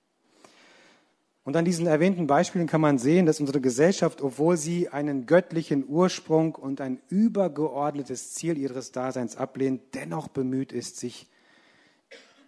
Und 1.45 1.57
an 1.57 1.65
diesen 1.65 1.87
erwähnten 1.87 2.25
Beispielen 2.25 2.67
kann 2.67 2.79
man 2.79 2.97
sehen, 2.97 3.25
dass 3.25 3.41
unsere 3.41 3.59
Gesellschaft, 3.59 4.21
obwohl 4.21 4.55
sie 4.55 4.87
einen 4.87 5.25
göttlichen 5.25 5.85
Ursprung 5.87 6.55
und 6.55 6.79
ein 6.79 7.01
übergeordnetes 7.09 8.33
Ziel 8.33 8.57
ihres 8.57 8.93
Daseins 8.93 9.35
ablehnt, 9.35 9.93
dennoch 9.93 10.29
bemüht 10.29 10.71
ist, 10.71 10.97
sich 10.97 11.27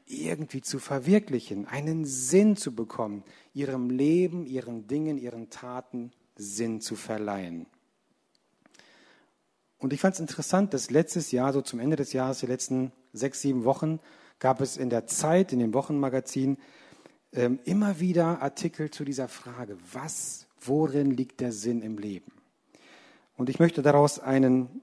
irgendwie 0.07 0.61
zu 0.61 0.79
verwirklichen, 0.79 1.67
einen 1.67 2.05
Sinn 2.05 2.55
zu 2.55 2.73
bekommen, 2.73 3.23
ihrem 3.53 3.89
Leben, 3.89 4.45
ihren 4.45 4.87
Dingen, 4.87 5.17
ihren 5.17 5.49
Taten 5.49 6.11
Sinn 6.37 6.79
zu 6.79 6.95
verleihen. 6.95 7.65
Und 9.77 9.91
ich 9.91 9.99
fand 9.99 10.13
es 10.15 10.21
interessant, 10.21 10.73
dass 10.73 10.89
letztes 10.89 11.31
Jahr, 11.31 11.51
so 11.51 11.61
zum 11.61 11.79
Ende 11.79 11.97
des 11.97 12.13
Jahres, 12.13 12.39
die 12.39 12.45
letzten 12.45 12.93
sechs, 13.13 13.41
sieben 13.41 13.65
Wochen, 13.65 13.99
gab 14.39 14.61
es 14.61 14.77
in 14.77 14.89
der 14.89 15.05
Zeit, 15.07 15.51
in 15.51 15.59
dem 15.59 15.73
Wochenmagazin, 15.73 16.57
ähm, 17.35 17.59
immer 17.65 17.99
wieder 17.99 18.41
Artikel 18.41 18.89
zu 18.89 19.03
dieser 19.03 19.27
Frage, 19.27 19.77
was, 19.91 20.47
worin 20.61 21.11
liegt 21.11 21.41
der 21.41 21.51
Sinn 21.51 21.81
im 21.81 21.97
Leben? 21.97 22.31
Und 23.37 23.49
ich 23.49 23.59
möchte 23.59 23.81
daraus 23.81 24.19
einen 24.19 24.81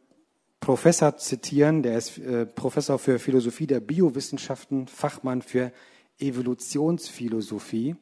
Professor 0.60 1.16
zitieren, 1.16 1.82
der 1.82 1.98
ist 1.98 2.18
äh, 2.18 2.46
Professor 2.46 2.98
für 2.98 3.18
Philosophie 3.18 3.66
der 3.66 3.80
Biowissenschaften, 3.80 4.86
Fachmann 4.86 5.42
für 5.42 5.72
Evolutionsphilosophie. 6.18 7.96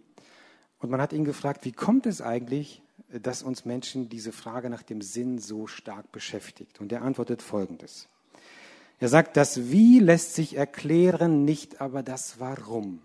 Und 0.79 0.91
man 0.91 1.01
hat 1.01 1.13
ihn 1.13 1.25
gefragt, 1.25 1.65
wie 1.65 1.73
kommt 1.73 2.07
es 2.07 2.21
eigentlich, 2.21 2.83
dass 3.09 3.43
uns 3.43 3.65
Menschen 3.65 4.09
diese 4.09 4.33
Frage 4.33 4.69
nach 4.69 4.83
dem 4.83 5.01
Sinn 5.01 5.39
so 5.39 5.67
stark 5.67 6.11
beschäftigt? 6.13 6.81
Und 6.81 6.93
er 6.93 7.03
antwortet 7.03 7.41
Folgendes. 7.41 8.09
Er 8.99 9.09
sagt, 9.09 9.37
das 9.37 9.71
Wie 9.71 9.99
lässt 9.99 10.35
sich 10.35 10.57
erklären, 10.57 11.45
nicht 11.45 11.81
aber 11.81 12.03
das 12.03 12.41
Warum. 12.41 13.01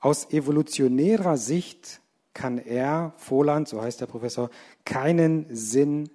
Aus 0.00 0.30
evolutionärer 0.30 1.36
Sicht 1.36 2.00
kann 2.32 2.58
er, 2.58 3.12
Voland, 3.18 3.68
so 3.68 3.82
heißt 3.82 4.00
der 4.00 4.06
Professor, 4.06 4.50
keinen 4.84 5.46
Sinn 5.54 6.08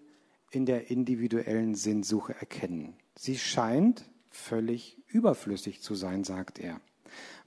in 0.50 0.66
der 0.66 0.90
individuellen 0.90 1.76
Sinnsuche 1.76 2.34
erkennen. 2.40 2.96
Sie 3.16 3.38
scheint 3.38 4.10
völlig 4.32 4.98
überflüssig 5.08 5.82
zu 5.82 5.94
sein, 5.94 6.24
sagt 6.24 6.58
er. 6.58 6.82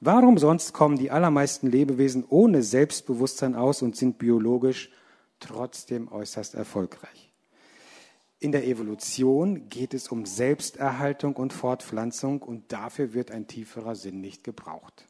Warum 0.00 0.38
sonst 0.38 0.72
kommen 0.72 0.96
die 0.96 1.10
allermeisten 1.10 1.66
Lebewesen 1.66 2.24
ohne 2.28 2.62
Selbstbewusstsein 2.62 3.56
aus 3.56 3.82
und 3.82 3.96
sind 3.96 4.18
biologisch 4.18 4.90
trotzdem 5.40 6.10
äußerst 6.10 6.54
erfolgreich? 6.54 7.32
In 8.38 8.52
der 8.52 8.68
Evolution 8.68 9.68
geht 9.68 9.94
es 9.94 10.06
um 10.08 10.24
Selbsterhaltung 10.24 11.34
und 11.34 11.52
Fortpflanzung 11.52 12.40
und 12.42 12.72
dafür 12.72 13.12
wird 13.12 13.32
ein 13.32 13.48
tieferer 13.48 13.96
Sinn 13.96 14.20
nicht 14.20 14.44
gebraucht. 14.44 15.07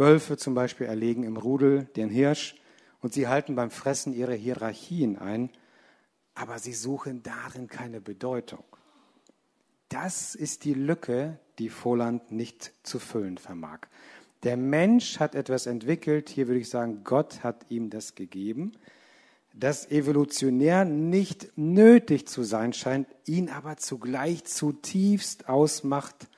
Wölfe 0.00 0.38
zum 0.38 0.54
Beispiel 0.54 0.86
erlegen 0.86 1.24
im 1.24 1.36
Rudel 1.36 1.84
den 1.94 2.08
Hirsch 2.08 2.56
und 3.02 3.12
sie 3.12 3.28
halten 3.28 3.54
beim 3.54 3.70
Fressen 3.70 4.14
ihre 4.14 4.34
Hierarchien 4.34 5.18
ein, 5.18 5.50
aber 6.34 6.58
sie 6.58 6.72
suchen 6.72 7.22
darin 7.22 7.68
keine 7.68 8.00
Bedeutung. 8.00 8.64
Das 9.90 10.34
ist 10.34 10.64
die 10.64 10.72
Lücke, 10.72 11.38
die 11.58 11.68
Voland 11.68 12.32
nicht 12.32 12.72
zu 12.82 12.98
füllen 12.98 13.36
vermag. 13.36 13.80
Der 14.42 14.56
Mensch 14.56 15.20
hat 15.20 15.34
etwas 15.34 15.66
entwickelt, 15.66 16.30
hier 16.30 16.48
würde 16.48 16.60
ich 16.60 16.70
sagen, 16.70 17.04
Gott 17.04 17.44
hat 17.44 17.66
ihm 17.68 17.90
das 17.90 18.14
gegeben, 18.14 18.72
das 19.52 19.90
evolutionär 19.90 20.86
nicht 20.86 21.58
nötig 21.58 22.26
zu 22.26 22.42
sein 22.42 22.72
scheint, 22.72 23.06
ihn 23.26 23.50
aber 23.50 23.76
zugleich 23.76 24.44
zutiefst 24.44 25.50
ausmacht 25.50 26.29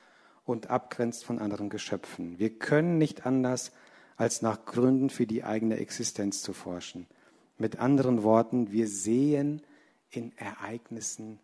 und 0.45 0.69
abgrenzt 0.69 1.25
von 1.25 1.39
anderen 1.39 1.69
Geschöpfen. 1.69 2.39
Wir 2.39 2.57
können 2.57 2.97
nicht 2.97 3.25
anders, 3.25 3.71
als 4.15 4.41
nach 4.41 4.65
Gründen 4.65 5.09
für 5.09 5.25
die 5.25 5.43
eigene 5.43 5.77
Existenz 5.77 6.41
zu 6.41 6.53
forschen. 6.53 7.07
Mit 7.57 7.79
anderen 7.79 8.23
Worten, 8.23 8.71
wir 8.71 8.87
sehen 8.87 9.61
in 10.09 10.37
Ereignissen 10.37 11.39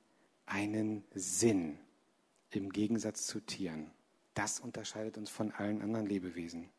einen 0.45 1.03
Sinn 1.13 1.77
im 2.51 2.71
Gegensatz 2.71 3.25
zu 3.25 3.39
Tieren. 3.39 3.91
Das 4.33 4.59
unterscheidet 4.59 5.17
uns 5.17 5.29
von 5.29 5.51
allen 5.51 5.81
anderen 5.81 6.05
Lebewesen. 6.05 6.69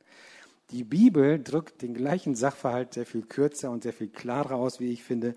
Die 0.71 0.85
Bibel 0.85 1.43
drückt 1.43 1.83
den 1.83 1.95
gleichen 1.95 2.35
Sachverhalt 2.35 2.95
sehr 2.95 3.07
viel 3.07 3.23
kürzer 3.23 3.71
und 3.71 3.83
sehr 3.83 3.93
viel 3.93 4.09
klarer 4.09 4.55
aus, 4.55 4.79
wie 4.79 4.93
ich 4.93 5.03
finde. 5.03 5.35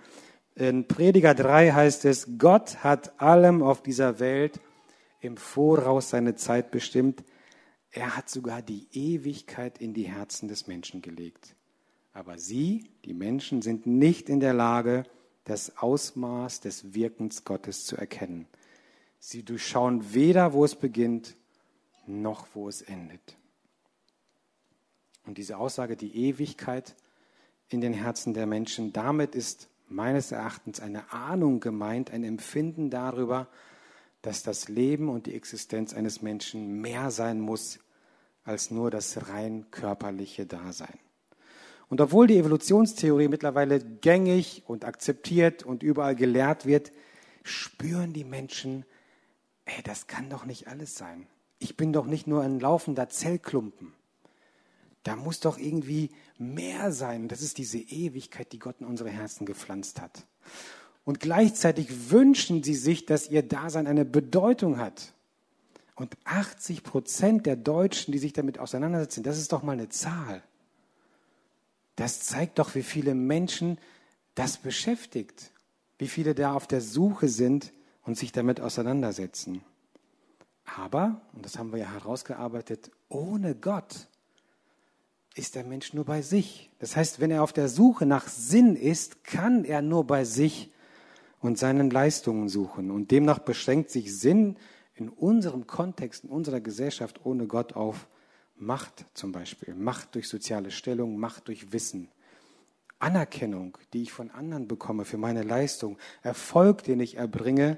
In 0.56 0.88
Prediger 0.88 1.34
3 1.34 1.72
heißt 1.72 2.06
es, 2.06 2.38
Gott 2.38 2.84
hat 2.84 3.20
allem 3.20 3.64
auf 3.64 3.82
dieser 3.82 4.20
Welt 4.20 4.60
im 5.24 5.38
Voraus 5.38 6.10
seine 6.10 6.36
Zeit 6.36 6.72
bestimmt. 6.72 7.24
Er 7.92 8.18
hat 8.18 8.30
sogar 8.30 8.62
die 8.62 8.88
Ewigkeit 8.92 9.78
in 9.78 9.94
die 9.94 10.04
Herzen 10.04 10.48
des 10.48 10.68
Menschen 10.68 11.02
gelegt. 11.02 11.56
Aber 12.12 12.38
sie, 12.38 12.90
die 13.06 13.14
Menschen, 13.14 13.62
sind 13.62 13.88
nicht 13.88 14.30
in 14.30 14.40
der 14.40 14.54
Lage, 14.54 15.04
das 15.46 15.78
Ausmaß 15.78 16.60
des 16.62 16.94
Wirkens 16.94 17.44
Gottes 17.46 17.86
zu 17.86 17.96
erkennen. 17.96 18.48
Sie 19.20 19.44
durchschauen 19.44 20.14
weder, 20.14 20.54
wo 20.54 20.66
es 20.66 20.76
beginnt, 20.76 21.36
noch 22.06 22.48
wo 22.54 22.68
es 22.68 22.82
endet. 22.82 23.38
Und 25.26 25.38
diese 25.38 25.58
Aussage, 25.58 25.96
die 25.96 26.16
Ewigkeit 26.16 26.96
in 27.70 27.80
den 27.80 27.94
Herzen 27.94 28.34
der 28.34 28.46
Menschen, 28.46 28.92
damit 28.92 29.36
ist 29.36 29.70
meines 29.88 30.32
Erachtens 30.32 30.82
eine 30.82 31.14
Ahnung 31.14 31.62
gemeint, 31.62 32.12
ein 32.12 32.24
Empfinden 32.24 32.90
darüber, 32.90 33.48
dass 34.24 34.42
das 34.42 34.70
Leben 34.70 35.10
und 35.10 35.28
die 35.28 35.36
Existenz 35.36 35.94
eines 35.94 36.24
Menschen 36.24 36.82
mehr 36.82 37.12
sein 37.12 37.40
muss 37.40 37.78
als 38.44 38.72
nur 38.72 38.90
das 38.90 39.30
rein 39.30 39.70
körperliche 39.70 40.46
Dasein. 40.46 40.98
Und 41.90 42.02
obwohl 42.02 42.26
die 42.26 42.38
Evolutionstheorie 42.38 43.28
mittlerweile 43.28 43.80
gängig 43.80 44.64
und 44.66 44.86
akzeptiert 44.86 45.64
und 45.64 45.84
überall 45.84 46.16
gelehrt 46.16 46.66
wird, 46.66 46.92
spüren 47.44 48.14
die 48.14 48.24
Menschen, 48.24 48.86
ey, 49.66 49.84
das 49.84 50.08
kann 50.08 50.30
doch 50.30 50.46
nicht 50.46 50.68
alles 50.68 50.96
sein. 50.96 51.28
Ich 51.60 51.78
bin 51.78 51.94
doch 51.94 52.06
nicht 52.06 52.26
nur 52.26 52.42
ein 52.42 52.60
laufender 52.60 53.10
Zellklumpen. 53.10 53.94
Da 55.04 55.18
muss 55.18 55.42
doch 55.42 55.58
irgendwie 55.58 56.12
mehr 56.38 56.94
sein. 56.94 57.28
Das 57.28 57.42
ist 57.42 57.58
diese 57.58 57.78
Ewigkeit, 57.78 58.54
die 58.54 58.60
Gott 58.60 58.78
in 58.80 58.88
unsere 58.88 59.10
Herzen 59.10 59.46
gepflanzt 59.46 60.02
hat. 60.02 60.26
Und 61.06 61.20
gleichzeitig 61.20 62.12
wünschen 62.12 62.64
sie 62.64 62.76
sich, 62.76 63.06
dass 63.06 63.30
ihr 63.30 63.44
Dasein 63.44 63.88
eine 63.88 64.06
Bedeutung 64.06 64.78
hat. 64.78 65.14
Und 65.96 66.18
80 66.24 66.84
Prozent 66.84 67.46
der 67.46 67.56
Deutschen, 67.56 68.12
die 68.12 68.20
sich 68.20 68.34
damit 68.34 68.58
auseinandersetzen, 68.58 69.24
das 69.24 69.38
ist 69.38 69.52
doch 69.52 69.64
mal 69.64 69.74
eine 69.74 69.90
Zahl. 69.90 70.42
Das 71.96 72.22
zeigt 72.22 72.58
doch, 72.58 72.74
wie 72.74 72.84
viele 72.84 73.14
Menschen 73.14 73.78
das 74.34 74.58
beschäftigt, 74.58 75.52
wie 76.00 76.08
viele 76.08 76.34
da 76.34 76.54
auf 76.54 76.66
der 76.68 76.82
Suche 76.82 77.28
sind 77.28 77.72
und 78.04 78.18
sich 78.18 78.32
damit 78.32 78.60
auseinandersetzen. 78.60 79.62
Aber, 80.66 81.22
und 81.34 81.46
das 81.46 81.60
haben 81.60 81.72
wir 81.72 81.80
ja 81.80 81.92
herausgearbeitet, 81.92 82.90
ohne 83.10 83.54
Gott 83.54 84.08
ist 85.36 85.56
der 85.56 85.64
Mensch 85.64 85.94
nur 85.94 86.06
bei 86.06 86.22
sich. 86.22 86.72
Das 86.80 86.96
heißt, 86.96 87.20
wenn 87.20 87.32
er 87.32 87.44
auf 87.44 87.54
der 87.54 87.68
Suche 87.68 88.06
nach 88.06 88.28
Sinn 88.28 88.76
ist, 88.76 89.24
kann 89.24 89.66
er 89.66 89.82
nur 89.82 90.06
bei 90.06 90.26
sich 90.26 90.72
und 91.44 91.58
seinen 91.58 91.90
Leistungen 91.90 92.50
suchen. 92.50 92.90
Und 92.92 93.12
demnach 93.12 93.40
beschränkt 93.40 93.90
sich 93.90 94.18
Sinn 94.18 94.58
in 94.96 95.10
unserem 95.10 95.68
Kontext, 95.68 96.24
in 96.24 96.30
unserer 96.30 96.62
Gesellschaft 96.62 97.26
ohne 97.26 97.48
Gott 97.48 97.74
auf 97.74 98.08
Macht 98.56 99.06
zum 99.14 99.32
Beispiel. 99.32 99.74
Macht 99.76 100.16
durch 100.16 100.30
soziale 100.30 100.72
Stellung, 100.72 101.18
Macht 101.18 101.48
durch 101.48 101.74
Wissen. 101.74 102.10
Anerkennung, 103.00 103.78
die 103.92 104.04
ich 104.04 104.14
von 104.14 104.32
anderen 104.32 104.68
bekomme 104.68 105.04
für 105.04 105.18
meine 105.18 105.44
Leistung. 105.44 105.98
Erfolg, 106.22 106.84
den 106.84 107.02
ich 107.02 107.18
erbringe. 107.18 107.78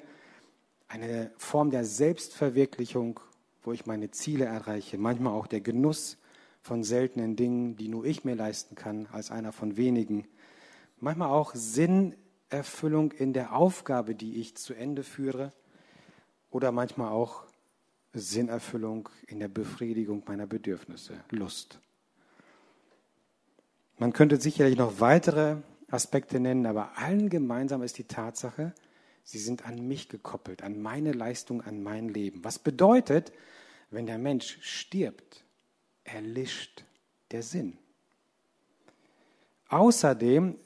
Eine 0.88 1.32
Form 1.38 1.72
der 1.72 1.86
Selbstverwirklichung, 1.86 3.20
wo 3.64 3.72
ich 3.72 3.88
meine 3.88 4.12
Ziele 4.12 4.46
erreiche. 4.46 5.00
Manchmal 5.00 5.34
auch 5.34 5.48
der 5.48 5.62
Genuss 5.62 6.18
von 6.62 6.84
seltenen 6.84 7.36
Dingen, 7.36 7.76
die 7.78 7.88
nur 7.88 8.06
ich 8.06 8.24
mir 8.24 8.36
leisten 8.36 8.76
kann, 8.76 9.08
als 9.12 9.32
einer 9.32 9.52
von 9.52 9.78
wenigen. 9.78 10.28
Manchmal 11.00 11.30
auch 11.30 11.56
Sinnerfüllung 12.56 13.12
in 13.12 13.34
der 13.34 13.54
Aufgabe, 13.54 14.16
die 14.16 14.36
ich 14.40 14.56
zu 14.56 14.74
Ende 14.74 15.04
führe. 15.04 15.52
Oder 16.52 16.72
manchmal 16.72 17.12
auch 17.12 17.44
Sinnerfüllung 18.14 19.10
in 19.28 19.40
der 19.42 19.50
Befriedigung 19.50 20.24
meiner 20.26 20.48
Bedürfnisse, 20.48 21.16
Lust. 21.32 21.80
Man 23.98 24.14
könnte 24.14 24.40
sicherlich 24.40 24.78
noch 24.78 25.02
weitere 25.02 25.58
Aspekte 25.90 26.40
nennen, 26.40 26.66
aber 26.66 26.98
allen 26.98 27.30
gemeinsam 27.30 27.84
ist 27.84 27.98
die 27.98 28.06
Tatsache, 28.06 28.74
sie 29.24 29.40
sind 29.40 29.66
an 29.66 29.86
mich 29.86 30.08
gekoppelt, 30.08 30.64
an 30.64 30.82
meine 30.82 31.12
Leistung, 31.12 31.62
an 31.62 31.84
mein 31.84 32.08
Leben. 32.08 32.44
Was 32.46 32.60
bedeutet, 32.60 33.34
wenn 33.90 34.06
der 34.06 34.18
Mensch 34.18 34.60
stirbt, 34.62 35.44
erlischt 36.06 36.86
der 37.32 37.44
Sinn. 37.44 37.78
Außerdem 39.68 40.58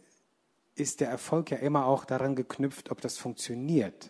ist 0.79 1.01
der 1.01 1.09
Erfolg 1.09 1.51
ja 1.51 1.57
immer 1.57 1.85
auch 1.85 2.05
daran 2.05 2.35
geknüpft, 2.35 2.91
ob 2.91 3.01
das 3.01 3.17
funktioniert. 3.17 4.09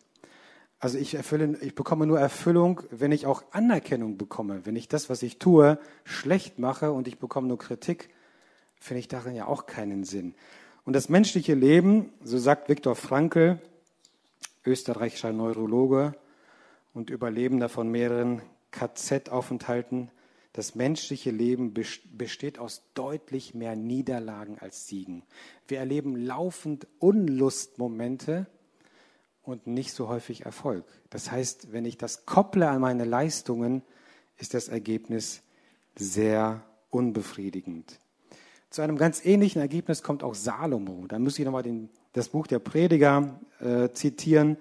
Also 0.79 0.97
ich 0.97 1.15
erfülle, 1.15 1.57
ich 1.61 1.75
bekomme 1.75 2.07
nur 2.07 2.19
Erfüllung, 2.19 2.81
wenn 2.89 3.11
ich 3.11 3.25
auch 3.25 3.43
Anerkennung 3.51 4.17
bekomme. 4.17 4.65
Wenn 4.65 4.77
ich 4.77 4.87
das, 4.87 5.09
was 5.09 5.23
ich 5.23 5.37
tue, 5.37 5.77
schlecht 6.05 6.57
mache 6.57 6.91
und 6.91 7.07
ich 7.07 7.19
bekomme 7.19 7.47
nur 7.47 7.57
Kritik, 7.57 8.09
finde 8.79 8.99
ich 8.99 9.09
darin 9.09 9.35
ja 9.35 9.45
auch 9.45 9.65
keinen 9.65 10.05
Sinn. 10.05 10.35
Und 10.85 10.93
das 10.93 11.09
menschliche 11.09 11.53
Leben, 11.53 12.13
so 12.23 12.37
sagt 12.37 12.69
Viktor 12.69 12.95
Frankl, 12.95 13.59
österreichischer 14.65 15.33
Neurologe 15.33 16.15
und 16.93 17.09
Überlebender 17.09 17.67
von 17.67 17.89
mehreren 17.89 18.41
KZ-Aufenthalten, 18.71 20.09
das 20.59 20.75
menschliche 20.75 21.31
Leben 21.31 21.73
besteht 21.73 22.59
aus 22.59 22.83
deutlich 22.93 23.53
mehr 23.53 23.77
Niederlagen 23.77 24.59
als 24.59 24.87
Siegen. 24.87 25.23
Wir 25.69 25.79
erleben 25.79 26.17
laufend 26.17 26.85
Unlustmomente 26.99 28.45
und 29.41 29.67
nicht 29.67 29.93
so 29.93 30.09
häufig 30.09 30.43
Erfolg. 30.43 30.83
Das 31.11 31.31
heißt, 31.31 31.71
wenn 31.71 31.85
ich 31.85 31.97
das 31.97 32.25
kopple 32.25 32.67
an 32.67 32.81
meine 32.81 33.05
Leistungen, 33.05 33.83
ist 34.35 34.53
das 34.53 34.67
Ergebnis 34.67 35.43
sehr 35.97 36.65
unbefriedigend. 36.89 37.97
Zu 38.69 38.81
einem 38.81 38.97
ganz 38.97 39.23
ähnlichen 39.23 39.61
Ergebnis 39.61 40.03
kommt 40.03 40.23
auch 40.23 40.35
Salomo. 40.35 41.07
Da 41.07 41.19
muss 41.19 41.39
ich 41.39 41.45
nochmal 41.45 41.63
den, 41.63 41.89
das 42.11 42.27
Buch 42.27 42.47
der 42.47 42.59
Prediger 42.59 43.39
äh, 43.61 43.87
zitieren. 43.93 44.57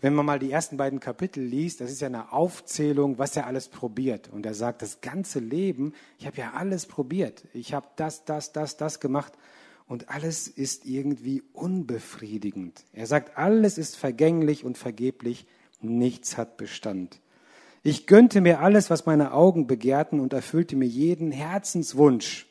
Wenn 0.00 0.14
man 0.14 0.26
mal 0.26 0.38
die 0.38 0.50
ersten 0.50 0.76
beiden 0.76 1.00
Kapitel 1.00 1.42
liest, 1.42 1.80
das 1.80 1.90
ist 1.90 2.00
ja 2.00 2.08
eine 2.08 2.32
Aufzählung, 2.32 3.18
was 3.18 3.36
er 3.36 3.46
alles 3.46 3.68
probiert. 3.68 4.28
Und 4.30 4.44
er 4.44 4.54
sagt, 4.54 4.82
das 4.82 5.00
ganze 5.00 5.38
Leben, 5.38 5.94
ich 6.18 6.26
habe 6.26 6.36
ja 6.36 6.52
alles 6.54 6.86
probiert. 6.86 7.44
Ich 7.54 7.72
habe 7.72 7.86
das, 7.96 8.24
das, 8.24 8.52
das, 8.52 8.76
das 8.76 9.00
gemacht. 9.00 9.32
Und 9.88 10.10
alles 10.10 10.48
ist 10.48 10.84
irgendwie 10.84 11.42
unbefriedigend. 11.52 12.84
Er 12.92 13.06
sagt, 13.06 13.38
alles 13.38 13.78
ist 13.78 13.96
vergänglich 13.96 14.64
und 14.64 14.76
vergeblich. 14.76 15.46
Nichts 15.80 16.36
hat 16.36 16.56
Bestand. 16.56 17.20
Ich 17.82 18.06
gönnte 18.06 18.40
mir 18.40 18.60
alles, 18.60 18.90
was 18.90 19.06
meine 19.06 19.32
Augen 19.32 19.66
begehrten 19.66 20.20
und 20.20 20.32
erfüllte 20.32 20.76
mir 20.76 20.88
jeden 20.88 21.30
Herzenswunsch. 21.30 22.48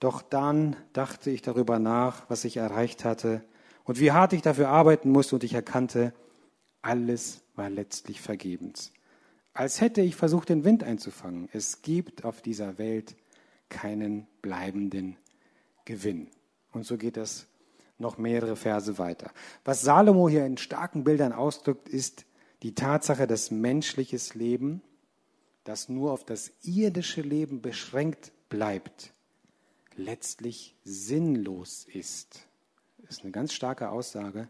Doch 0.00 0.20
dann 0.20 0.76
dachte 0.92 1.30
ich 1.30 1.40
darüber 1.40 1.78
nach, 1.78 2.28
was 2.28 2.44
ich 2.44 2.58
erreicht 2.58 3.04
hatte 3.04 3.42
und 3.84 3.98
wie 4.00 4.12
hart 4.12 4.34
ich 4.34 4.42
dafür 4.42 4.68
arbeiten 4.68 5.10
musste 5.10 5.36
und 5.36 5.44
ich 5.44 5.54
erkannte, 5.54 6.12
alles 6.84 7.40
war 7.56 7.70
letztlich 7.70 8.20
vergebens. 8.20 8.92
Als 9.54 9.80
hätte 9.80 10.02
ich 10.02 10.16
versucht, 10.16 10.48
den 10.48 10.64
Wind 10.64 10.84
einzufangen. 10.84 11.48
Es 11.52 11.80
gibt 11.82 12.24
auf 12.24 12.42
dieser 12.42 12.76
Welt 12.76 13.16
keinen 13.68 14.26
bleibenden 14.42 15.16
Gewinn. 15.84 16.28
Und 16.72 16.84
so 16.84 16.98
geht 16.98 17.16
es 17.16 17.46
noch 17.98 18.18
mehrere 18.18 18.56
Verse 18.56 18.98
weiter. 18.98 19.30
Was 19.64 19.82
Salomo 19.82 20.28
hier 20.28 20.44
in 20.44 20.58
starken 20.58 21.04
Bildern 21.04 21.32
ausdrückt, 21.32 21.88
ist 21.88 22.26
die 22.62 22.74
Tatsache, 22.74 23.26
dass 23.26 23.50
menschliches 23.50 24.34
Leben, 24.34 24.82
das 25.62 25.88
nur 25.88 26.12
auf 26.12 26.24
das 26.24 26.52
irdische 26.62 27.22
Leben 27.22 27.62
beschränkt 27.62 28.32
bleibt, 28.48 29.14
letztlich 29.96 30.74
sinnlos 30.84 31.86
ist. 31.90 32.46
Das 32.98 33.18
ist 33.18 33.22
eine 33.22 33.32
ganz 33.32 33.52
starke 33.52 33.90
Aussage. 33.90 34.48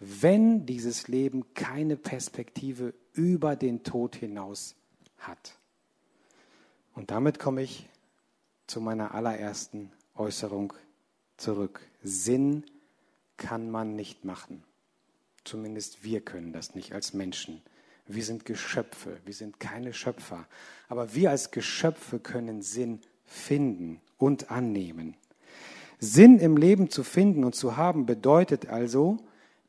Wenn 0.00 0.66
dieses 0.66 1.08
Leben 1.08 1.52
keine 1.54 1.96
Perspektive 1.96 2.94
über 3.12 3.54
den 3.54 3.82
Tod 3.84 4.16
hinaus 4.16 4.74
hat. 5.18 5.58
Und 6.94 7.10
damit 7.10 7.38
komme 7.38 7.62
ich 7.62 7.88
zu 8.66 8.80
meiner 8.80 9.14
allerersten 9.14 9.92
Äußerung 10.14 10.72
zurück. 11.36 11.80
Sinn 12.02 12.64
kann 13.36 13.70
man 13.70 13.94
nicht 13.94 14.24
machen. 14.24 14.64
Zumindest 15.44 16.04
wir 16.04 16.20
können 16.20 16.52
das 16.52 16.74
nicht 16.74 16.92
als 16.92 17.14
Menschen. 17.14 17.62
Wir 18.06 18.24
sind 18.24 18.44
Geschöpfe, 18.44 19.18
wir 19.24 19.34
sind 19.34 19.60
keine 19.60 19.92
Schöpfer. 19.92 20.46
Aber 20.88 21.14
wir 21.14 21.30
als 21.30 21.50
Geschöpfe 21.50 22.18
können 22.18 22.62
Sinn 22.62 23.00
finden 23.24 24.00
und 24.18 24.50
annehmen. 24.50 25.16
Sinn 25.98 26.38
im 26.38 26.56
Leben 26.56 26.90
zu 26.90 27.04
finden 27.04 27.44
und 27.44 27.54
zu 27.54 27.76
haben 27.76 28.06
bedeutet 28.06 28.66
also, 28.66 29.18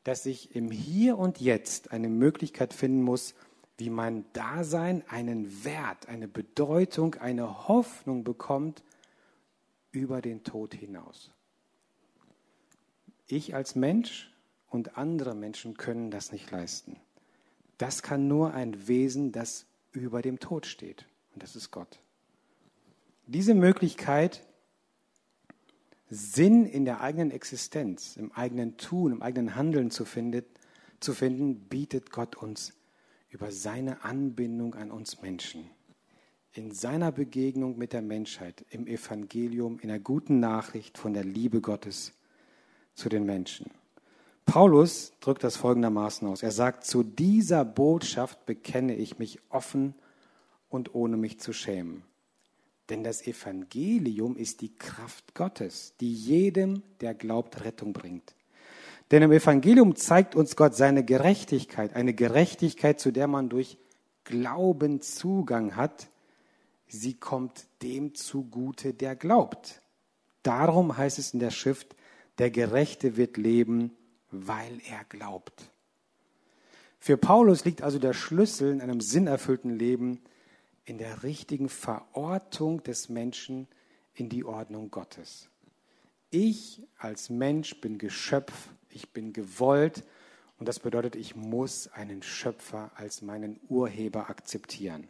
dass 0.04 0.26
ich 0.26 0.54
im 0.54 0.70
Hier 0.70 1.18
und 1.18 1.40
Jetzt 1.40 1.92
eine 1.92 2.08
Möglichkeit 2.08 2.74
finden 2.74 3.02
muss, 3.02 3.34
wie 3.78 3.90
mein 3.90 4.24
Dasein 4.32 5.02
einen 5.08 5.64
Wert, 5.64 6.08
eine 6.08 6.28
Bedeutung, 6.28 7.14
eine 7.16 7.68
Hoffnung 7.68 8.24
bekommt 8.24 8.82
über 9.90 10.20
den 10.20 10.44
Tod 10.44 10.74
hinaus. 10.74 11.30
Ich 13.26 13.54
als 13.54 13.74
Mensch 13.74 14.32
und 14.68 14.96
andere 14.96 15.34
Menschen 15.34 15.76
können 15.76 16.10
das 16.10 16.32
nicht 16.32 16.50
leisten. 16.50 16.96
Das 17.78 18.02
kann 18.02 18.28
nur 18.28 18.54
ein 18.54 18.86
Wesen, 18.88 19.32
das 19.32 19.66
über 19.92 20.22
dem 20.22 20.38
Tod 20.38 20.66
steht. 20.66 21.06
Und 21.34 21.42
das 21.42 21.56
ist 21.56 21.70
Gott. 21.70 22.00
Diese 23.26 23.54
Möglichkeit, 23.54 24.46
Sinn 26.14 26.66
in 26.66 26.84
der 26.84 27.00
eigenen 27.00 27.30
Existenz, 27.30 28.18
im 28.18 28.32
eigenen 28.32 28.76
Tun, 28.76 29.12
im 29.12 29.22
eigenen 29.22 29.56
Handeln 29.56 29.90
zu, 29.90 30.04
findet, 30.04 30.46
zu 31.00 31.14
finden, 31.14 31.60
bietet 31.70 32.10
Gott 32.10 32.36
uns 32.36 32.74
über 33.30 33.50
seine 33.50 34.04
Anbindung 34.04 34.74
an 34.74 34.90
uns 34.90 35.22
Menschen. 35.22 35.70
In 36.52 36.70
seiner 36.70 37.12
Begegnung 37.12 37.78
mit 37.78 37.94
der 37.94 38.02
Menschheit, 38.02 38.66
im 38.68 38.86
Evangelium, 38.86 39.78
in 39.78 39.88
der 39.88 40.00
guten 40.00 40.38
Nachricht 40.38 40.98
von 40.98 41.14
der 41.14 41.24
Liebe 41.24 41.62
Gottes 41.62 42.12
zu 42.94 43.08
den 43.08 43.24
Menschen. 43.24 43.70
Paulus 44.44 45.14
drückt 45.20 45.44
das 45.44 45.56
folgendermaßen 45.56 46.28
aus. 46.28 46.42
Er 46.42 46.50
sagt, 46.50 46.84
zu 46.84 47.02
dieser 47.02 47.64
Botschaft 47.64 48.44
bekenne 48.44 48.96
ich 48.96 49.18
mich 49.18 49.38
offen 49.48 49.94
und 50.68 50.94
ohne 50.94 51.16
mich 51.16 51.40
zu 51.40 51.54
schämen. 51.54 52.02
Denn 52.88 53.04
das 53.04 53.26
Evangelium 53.26 54.36
ist 54.36 54.60
die 54.60 54.74
Kraft 54.74 55.34
Gottes, 55.34 55.94
die 56.00 56.12
jedem, 56.12 56.82
der 57.00 57.14
glaubt, 57.14 57.64
Rettung 57.64 57.92
bringt. 57.92 58.34
Denn 59.10 59.22
im 59.22 59.32
Evangelium 59.32 59.96
zeigt 59.96 60.34
uns 60.34 60.56
Gott 60.56 60.74
seine 60.74 61.04
Gerechtigkeit, 61.04 61.94
eine 61.94 62.14
Gerechtigkeit, 62.14 62.98
zu 63.00 63.10
der 63.10 63.26
man 63.26 63.48
durch 63.48 63.78
Glauben 64.24 65.00
Zugang 65.00 65.76
hat. 65.76 66.08
Sie 66.86 67.14
kommt 67.14 67.66
dem 67.82 68.14
zugute, 68.14 68.94
der 68.94 69.16
glaubt. 69.16 69.82
Darum 70.42 70.96
heißt 70.96 71.18
es 71.18 71.34
in 71.34 71.40
der 71.40 71.50
Schrift, 71.50 71.94
der 72.38 72.50
Gerechte 72.50 73.16
wird 73.16 73.36
leben 73.36 73.92
weil 74.32 74.80
er 74.88 75.04
glaubt. 75.04 75.70
Für 76.98 77.16
Paulus 77.16 77.64
liegt 77.64 77.82
also 77.82 77.98
der 77.98 78.14
Schlüssel 78.14 78.72
in 78.72 78.80
einem 78.80 79.00
sinnerfüllten 79.00 79.78
Leben 79.78 80.20
in 80.84 80.98
der 80.98 81.22
richtigen 81.22 81.68
Verortung 81.68 82.82
des 82.82 83.08
Menschen 83.08 83.68
in 84.14 84.28
die 84.28 84.44
Ordnung 84.44 84.90
Gottes. 84.90 85.48
Ich 86.30 86.82
als 86.98 87.30
Mensch 87.30 87.80
bin 87.80 87.98
Geschöpf, 87.98 88.68
ich 88.90 89.10
bin 89.10 89.32
gewollt 89.32 90.04
und 90.58 90.66
das 90.66 90.80
bedeutet, 90.80 91.16
ich 91.16 91.36
muss 91.36 91.88
einen 91.88 92.22
Schöpfer 92.22 92.90
als 92.94 93.22
meinen 93.22 93.60
Urheber 93.68 94.30
akzeptieren. 94.30 95.08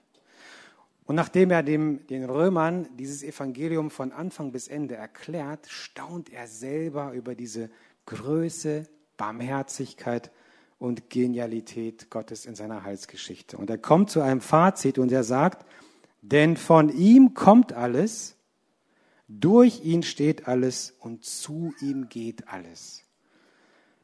Und 1.04 1.16
nachdem 1.16 1.50
er 1.50 1.62
dem, 1.62 2.06
den 2.06 2.24
Römern 2.24 2.88
dieses 2.96 3.22
Evangelium 3.22 3.90
von 3.90 4.12
Anfang 4.12 4.52
bis 4.52 4.68
Ende 4.68 4.94
erklärt, 4.94 5.66
staunt 5.68 6.32
er 6.32 6.46
selber 6.46 7.12
über 7.12 7.34
diese 7.34 7.70
Größe, 8.06 8.88
Barmherzigkeit 9.16 10.30
und 10.82 11.10
Genialität 11.10 12.10
Gottes 12.10 12.44
in 12.44 12.56
seiner 12.56 12.82
Heilsgeschichte. 12.82 13.56
Und 13.56 13.70
er 13.70 13.78
kommt 13.78 14.10
zu 14.10 14.20
einem 14.20 14.40
Fazit 14.40 14.98
und 14.98 15.12
er 15.12 15.22
sagt, 15.22 15.64
denn 16.22 16.56
von 16.56 16.88
ihm 16.88 17.34
kommt 17.34 17.72
alles, 17.72 18.34
durch 19.28 19.84
ihn 19.84 20.02
steht 20.02 20.48
alles 20.48 20.92
und 20.98 21.24
zu 21.24 21.72
ihm 21.80 22.08
geht 22.08 22.48
alles. 22.48 23.04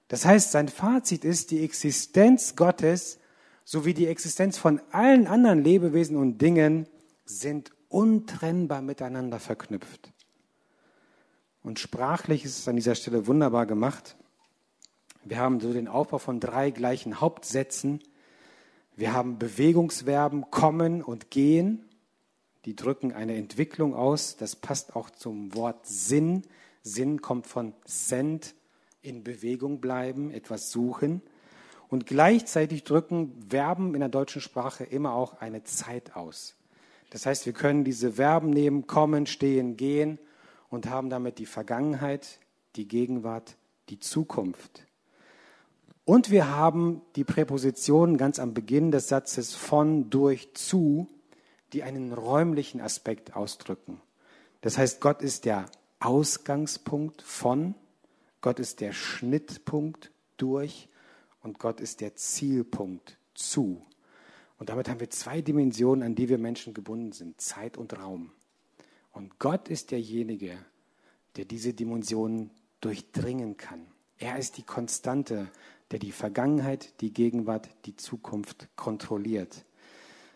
Das 0.07 0.25
heißt, 0.25 0.53
sein 0.53 0.69
Fazit 0.69 1.25
ist, 1.25 1.51
die 1.51 1.65
Existenz 1.65 2.55
Gottes 2.55 3.19
sowie 3.65 3.93
die 3.93 4.07
Existenz 4.07 4.57
von 4.57 4.81
allen 4.93 5.27
anderen 5.27 5.65
Lebewesen 5.65 6.17
und 6.17 6.39
Dingen 6.39 6.87
sind 7.25 7.73
untrennbar 7.89 8.83
miteinander 8.83 9.41
verknüpft. 9.41 10.13
Und 11.65 11.81
sprachlich 11.81 12.45
ist 12.45 12.61
es 12.61 12.69
an 12.69 12.77
dieser 12.77 12.95
Stelle 12.95 13.27
wunderbar 13.27 13.67
gemacht. 13.67 14.17
Wir 15.29 15.39
haben 15.39 15.61
so 15.61 15.75
den 15.75 15.89
Aufbau 15.89 16.17
von 16.17 16.41
drei 16.41 16.71
gleichen 16.71 17.21
Hauptsätzen. 17.21 18.01
Wir 18.97 19.13
haben 19.13 19.39
Bewegungsverben 19.39 20.51
kommen 20.51 21.03
und 21.03 21.31
gehen. 21.31 21.85
Die 22.65 22.75
drücken 22.75 23.13
eine 23.13 23.37
Entwicklung 23.37 23.95
aus. 23.95 24.39
Das 24.39 24.57
passt 24.57 24.97
auch 24.97 25.11
zum 25.11 25.55
Wort 25.55 25.87
Sinn. 25.87 26.45
Sinn 26.83 27.21
kommt 27.21 27.47
von 27.47 27.75
send, 27.85 28.55
in 29.03 29.23
Bewegung 29.23 29.83
bleiben, 29.83 30.31
etwas 30.31 30.71
suchen. 30.71 31.21
Und 31.89 32.07
gleichzeitig 32.07 32.85
drücken 32.85 33.45
Verben 33.51 33.93
in 33.93 34.01
der 34.01 34.09
deutschen 34.09 34.41
Sprache 34.41 34.85
immer 34.85 35.13
auch 35.13 35.43
eine 35.43 35.63
Zeit 35.63 36.17
aus. 36.17 36.55
Das 37.11 37.27
heißt, 37.27 37.45
wir 37.45 37.53
können 37.53 37.85
diese 37.85 38.13
Verben 38.15 38.49
nehmen, 38.49 38.87
kommen, 38.87 39.27
stehen, 39.27 39.77
gehen 39.77 40.19
und 40.71 40.89
haben 40.89 41.11
damit 41.11 41.39
die 41.39 41.47
Vergangenheit, 41.47 42.41
die 42.77 42.89
Gegenwart, 42.89 43.57
die 43.91 43.99
Zukunft. 43.99 44.88
Und 46.09 46.31
wir 46.31 46.49
haben 46.49 47.03
die 47.17 47.25
Präpositionen 47.25 48.17
ganz 48.17 48.39
am 48.39 48.55
Beginn 48.55 48.91
des 48.91 49.09
Satzes 49.09 49.55
von, 49.55 50.09
durch, 50.09 50.55
zu, 50.55 51.07
die 51.75 51.83
einen 51.83 52.15
räumlichen 52.15 52.81
Aspekt 52.81 53.37
ausdrücken. 53.37 54.01
Das 54.63 54.79
heißt, 54.79 55.03
Gott 55.03 55.21
ist 55.21 55.45
der 55.45 55.67
Ausgangspunkt 56.01 57.21
von, 57.21 57.75
Gott 58.41 58.59
ist 58.59 58.81
der 58.81 58.95
Schnittpunkt 58.95 60.11
durch 60.39 60.89
und 61.43 61.59
Gott 61.59 61.79
ist 61.79 62.01
der 62.01 62.17
Zielpunkt 62.17 63.19
zu. 63.35 63.83
Und 64.59 64.71
damit 64.71 64.89
haben 64.89 65.01
wir 65.01 65.11
zwei 65.11 65.43
Dimensionen, 65.43 66.03
an 66.03 66.15
die 66.15 66.31
wir 66.31 66.39
Menschen 66.39 66.73
gebunden 66.73 67.13
sind, 67.13 67.39
Zeit 67.39 67.77
und 67.77 67.99
Raum. 67.99 68.33
Und 69.13 69.39
Gott 69.39 69.69
ist 69.69 69.91
derjenige, 69.91 70.57
der 71.37 71.45
diese 71.45 71.75
Dimensionen 71.75 72.51
durchdringen 72.81 73.59
kann. 73.59 73.89
Er 74.17 74.39
ist 74.39 74.57
die 74.57 74.65
Konstante, 74.65 75.49
der 75.91 75.99
die 75.99 76.13
Vergangenheit, 76.13 77.01
die 77.01 77.13
Gegenwart, 77.13 77.69
die 77.87 77.97
Zukunft 77.97 78.69
kontrolliert. 78.77 79.65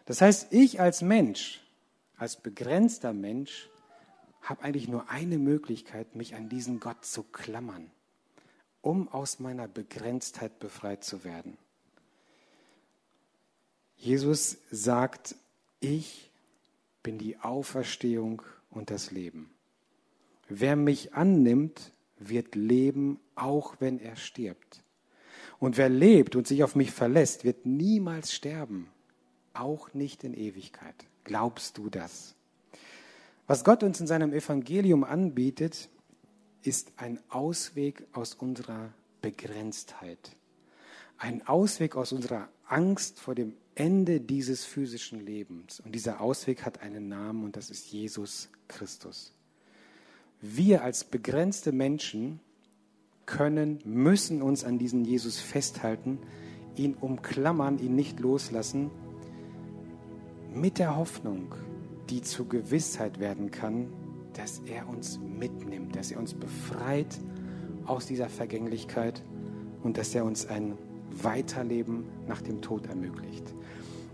Das 0.06 0.20
heißt, 0.20 0.52
ich 0.52 0.80
als 0.80 1.02
Mensch, 1.02 1.60
als 2.16 2.36
begrenzter 2.36 3.12
Mensch, 3.12 3.68
habe 4.40 4.62
eigentlich 4.62 4.88
nur 4.88 5.08
eine 5.08 5.38
Möglichkeit, 5.38 6.16
mich 6.16 6.34
an 6.34 6.48
diesen 6.48 6.80
Gott 6.80 7.04
zu 7.04 7.22
klammern, 7.22 7.90
um 8.80 9.08
aus 9.08 9.38
meiner 9.38 9.68
Begrenztheit 9.68 10.58
befreit 10.58 11.04
zu 11.04 11.24
werden. 11.24 11.56
Jesus 13.96 14.58
sagt, 14.70 15.36
ich 15.78 16.30
bin 17.04 17.18
die 17.18 17.38
Auferstehung 17.38 18.42
und 18.70 18.90
das 18.90 19.12
Leben. 19.12 19.50
Wer 20.48 20.74
mich 20.74 21.14
annimmt, 21.14 21.92
wird 22.18 22.54
leben, 22.54 23.20
auch 23.36 23.76
wenn 23.78 24.00
er 24.00 24.16
stirbt. 24.16 24.82
Und 25.62 25.76
wer 25.76 25.88
lebt 25.88 26.34
und 26.34 26.48
sich 26.48 26.64
auf 26.64 26.74
mich 26.74 26.90
verlässt, 26.90 27.44
wird 27.44 27.66
niemals 27.66 28.32
sterben, 28.32 28.88
auch 29.54 29.94
nicht 29.94 30.24
in 30.24 30.34
Ewigkeit. 30.34 30.96
Glaubst 31.22 31.78
du 31.78 31.88
das? 31.88 32.34
Was 33.46 33.62
Gott 33.62 33.84
uns 33.84 34.00
in 34.00 34.08
seinem 34.08 34.32
Evangelium 34.32 35.04
anbietet, 35.04 35.88
ist 36.64 36.90
ein 36.96 37.20
Ausweg 37.28 38.02
aus 38.12 38.34
unserer 38.34 38.92
Begrenztheit. 39.20 40.34
Ein 41.16 41.46
Ausweg 41.46 41.94
aus 41.94 42.10
unserer 42.10 42.48
Angst 42.66 43.20
vor 43.20 43.36
dem 43.36 43.54
Ende 43.76 44.20
dieses 44.20 44.64
physischen 44.64 45.24
Lebens. 45.24 45.78
Und 45.78 45.94
dieser 45.94 46.20
Ausweg 46.20 46.64
hat 46.64 46.82
einen 46.82 47.06
Namen 47.06 47.44
und 47.44 47.54
das 47.54 47.70
ist 47.70 47.92
Jesus 47.92 48.48
Christus. 48.66 49.32
Wir 50.40 50.82
als 50.82 51.04
begrenzte 51.04 51.70
Menschen 51.70 52.40
können, 53.32 53.78
müssen 53.84 54.42
uns 54.42 54.62
an 54.62 54.78
diesen 54.78 55.06
Jesus 55.06 55.40
festhalten, 55.40 56.18
ihn 56.76 56.94
umklammern, 56.94 57.78
ihn 57.78 57.94
nicht 57.94 58.20
loslassen, 58.20 58.90
mit 60.54 60.78
der 60.78 60.96
Hoffnung, 60.96 61.54
die 62.10 62.20
zur 62.20 62.46
Gewissheit 62.46 63.20
werden 63.20 63.50
kann, 63.50 63.88
dass 64.34 64.60
er 64.66 64.86
uns 64.86 65.18
mitnimmt, 65.18 65.96
dass 65.96 66.10
er 66.10 66.18
uns 66.18 66.34
befreit 66.34 67.18
aus 67.86 68.06
dieser 68.06 68.28
Vergänglichkeit 68.28 69.22
und 69.82 69.96
dass 69.96 70.14
er 70.14 70.26
uns 70.26 70.46
ein 70.46 70.76
Weiterleben 71.10 72.04
nach 72.28 72.42
dem 72.42 72.60
Tod 72.60 72.86
ermöglicht. 72.86 73.54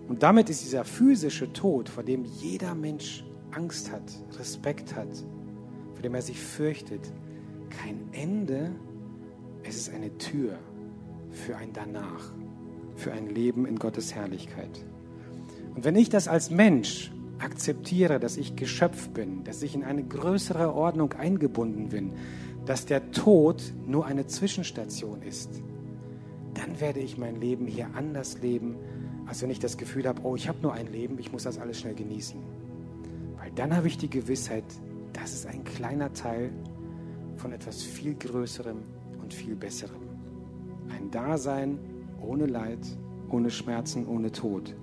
Und 0.07 0.23
damit 0.23 0.49
ist 0.49 0.65
dieser 0.65 0.85
physische 0.85 1.53
Tod, 1.53 1.89
vor 1.89 2.05
dem 2.05 2.25
jeder 2.25 2.75
Mensch 2.77 3.25
Angst 3.51 3.91
hat, 3.91 4.03
Respekt 4.39 4.95
hat, 4.95 5.09
vor 5.95 6.03
dem 6.03 6.15
er 6.15 6.23
sich 6.23 6.41
fürchtet, 6.41 7.13
kein 7.69 7.99
Ende, 8.13 8.71
es 9.63 9.77
ist 9.77 9.93
eine 9.93 10.17
Tür 10.19 10.59
für 11.31 11.57
ein 11.57 11.73
Danach, 11.73 12.33
für 12.97 13.13
ein 13.13 13.29
Leben 13.29 13.67
in 13.67 13.79
Gottes 13.79 14.15
Herrlichkeit. 14.15 14.85
Und 15.75 15.85
wenn 15.85 15.97
ich 15.97 16.09
das 16.09 16.29
als 16.29 16.51
Mensch 16.51 17.13
akzeptiere, 17.39 18.19
dass 18.19 18.37
ich 18.37 18.57
Geschöpf 18.57 19.11
bin, 19.11 19.45
dass 19.45 19.63
ich 19.63 19.75
in 19.75 19.85
eine 19.85 20.03
größere 20.03 20.75
Ordnung 20.75 21.13
eingebunden 21.13 21.89
bin, 21.89 22.13
dass 22.67 22.87
der 22.87 23.13
Tod 23.13 23.63
nur 23.87 24.07
eine 24.07 24.27
Zwischenstation 24.27 25.23
ist, 25.23 25.63
dann 26.55 26.81
werde 26.81 27.01
ich 27.01 27.17
mein 27.17 27.41
Leben 27.41 27.67
hier 27.67 27.89
anders 27.95 28.41
leben, 28.43 28.77
als 29.27 29.43
wenn 29.43 29.51
ich 29.51 29.61
das 29.61 29.77
Gefühl 29.77 30.09
habe, 30.09 30.23
oh, 30.25 30.35
ich 30.35 30.49
habe 30.49 30.59
nur 30.63 30.73
ein 30.73 30.91
Leben, 30.91 31.19
ich 31.19 31.31
muss 31.31 31.45
das 31.45 31.59
alles 31.59 31.79
schnell 31.79 31.95
genießen. 31.95 32.41
Weil 33.39 33.53
dann 33.55 33.77
habe 33.77 33.87
ich 33.87 33.99
die 33.99 34.11
Gewissheit, 34.11 34.65
das 35.13 35.33
ist 35.33 35.47
ein 35.47 35.65
kleiner 35.65 36.13
Teil 36.13 36.51
von 37.37 37.53
etwas 37.53 37.83
viel 37.83 38.15
Größerem 38.15 38.79
und 39.29 39.35
viel 39.35 39.57
Besserem. 39.57 40.09
Ein 40.89 41.11
Dasein 41.11 41.79
ohne 42.23 42.47
Leid, 42.47 42.79
ohne 43.29 43.51
Schmerzen, 43.51 44.07
ohne 44.07 44.33
Tod. 44.33 44.75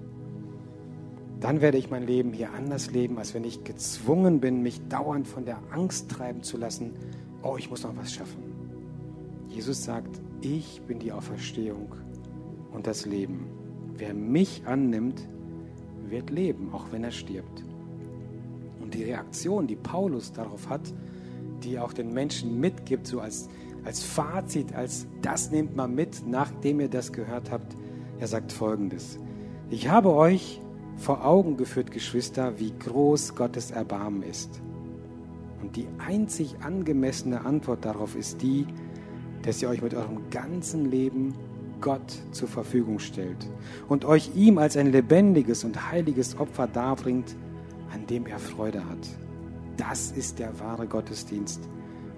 Dann 1.39 1.61
werde 1.61 1.79
ich 1.79 1.89
mein 1.89 2.05
Leben 2.05 2.31
hier 2.31 2.53
anders 2.53 2.91
leben, 2.91 3.17
als 3.17 3.33
wenn 3.33 3.43
ich 3.43 3.63
gezwungen 3.63 4.41
bin, 4.41 4.61
mich 4.61 4.87
dauernd 4.87 5.27
von 5.27 5.45
der 5.45 5.57
Angst 5.71 6.11
treiben 6.11 6.43
zu 6.43 6.57
lassen, 6.57 6.91
oh, 7.41 7.55
ich 7.57 7.71
muss 7.71 7.81
noch 7.81 7.97
was 7.97 8.13
schaffen. 8.13 8.43
Jesus 9.47 9.83
sagt, 9.83 10.21
ich 10.41 10.79
bin 10.83 10.99
die 10.99 11.11
Auferstehung 11.11 11.95
und 12.71 12.85
das 12.85 13.07
Leben. 13.07 13.47
Wer 13.97 14.13
mich 14.13 14.61
annimmt, 14.67 15.27
wird 16.07 16.29
leben, 16.29 16.71
auch 16.71 16.91
wenn 16.91 17.03
er 17.03 17.09
stirbt. 17.09 17.63
Und 18.79 18.93
die 18.93 19.05
Reaktion, 19.05 19.65
die 19.65 19.75
Paulus 19.75 20.33
darauf 20.33 20.69
hat, 20.69 20.93
die 21.63 21.79
auch 21.79 21.93
den 21.93 22.13
Menschen 22.13 22.59
mitgibt, 22.59 23.07
so 23.07 23.21
als, 23.21 23.49
als 23.85 24.03
Fazit, 24.03 24.73
als 24.73 25.07
das 25.21 25.51
nehmt 25.51 25.75
mal 25.75 25.87
mit, 25.87 26.27
nachdem 26.27 26.79
ihr 26.79 26.89
das 26.89 27.13
gehört 27.13 27.51
habt, 27.51 27.75
er 28.19 28.27
sagt 28.27 28.51
folgendes. 28.51 29.19
Ich 29.69 29.89
habe 29.89 30.13
euch 30.13 30.61
vor 30.97 31.25
Augen 31.25 31.57
geführt, 31.57 31.91
Geschwister, 31.91 32.59
wie 32.59 32.73
groß 32.77 33.35
Gottes 33.35 33.71
Erbarmen 33.71 34.23
ist. 34.23 34.61
Und 35.61 35.75
die 35.75 35.87
einzig 35.97 36.55
angemessene 36.61 37.45
Antwort 37.45 37.85
darauf 37.85 38.15
ist 38.15 38.41
die, 38.41 38.65
dass 39.43 39.61
ihr 39.61 39.69
euch 39.69 39.81
mit 39.81 39.93
eurem 39.93 40.29
ganzen 40.29 40.89
Leben 40.89 41.33
Gott 41.81 42.13
zur 42.31 42.47
Verfügung 42.47 42.99
stellt 42.99 43.47
und 43.87 44.05
euch 44.05 44.31
ihm 44.35 44.57
als 44.57 44.77
ein 44.77 44.91
lebendiges 44.91 45.63
und 45.63 45.91
heiliges 45.91 46.39
Opfer 46.39 46.67
darbringt, 46.67 47.35
an 47.93 48.07
dem 48.07 48.25
er 48.25 48.39
Freude 48.39 48.83
hat. 48.89 49.07
Das 49.77 50.11
ist 50.11 50.39
der 50.39 50.59
wahre 50.59 50.87
Gottesdienst 50.87 51.61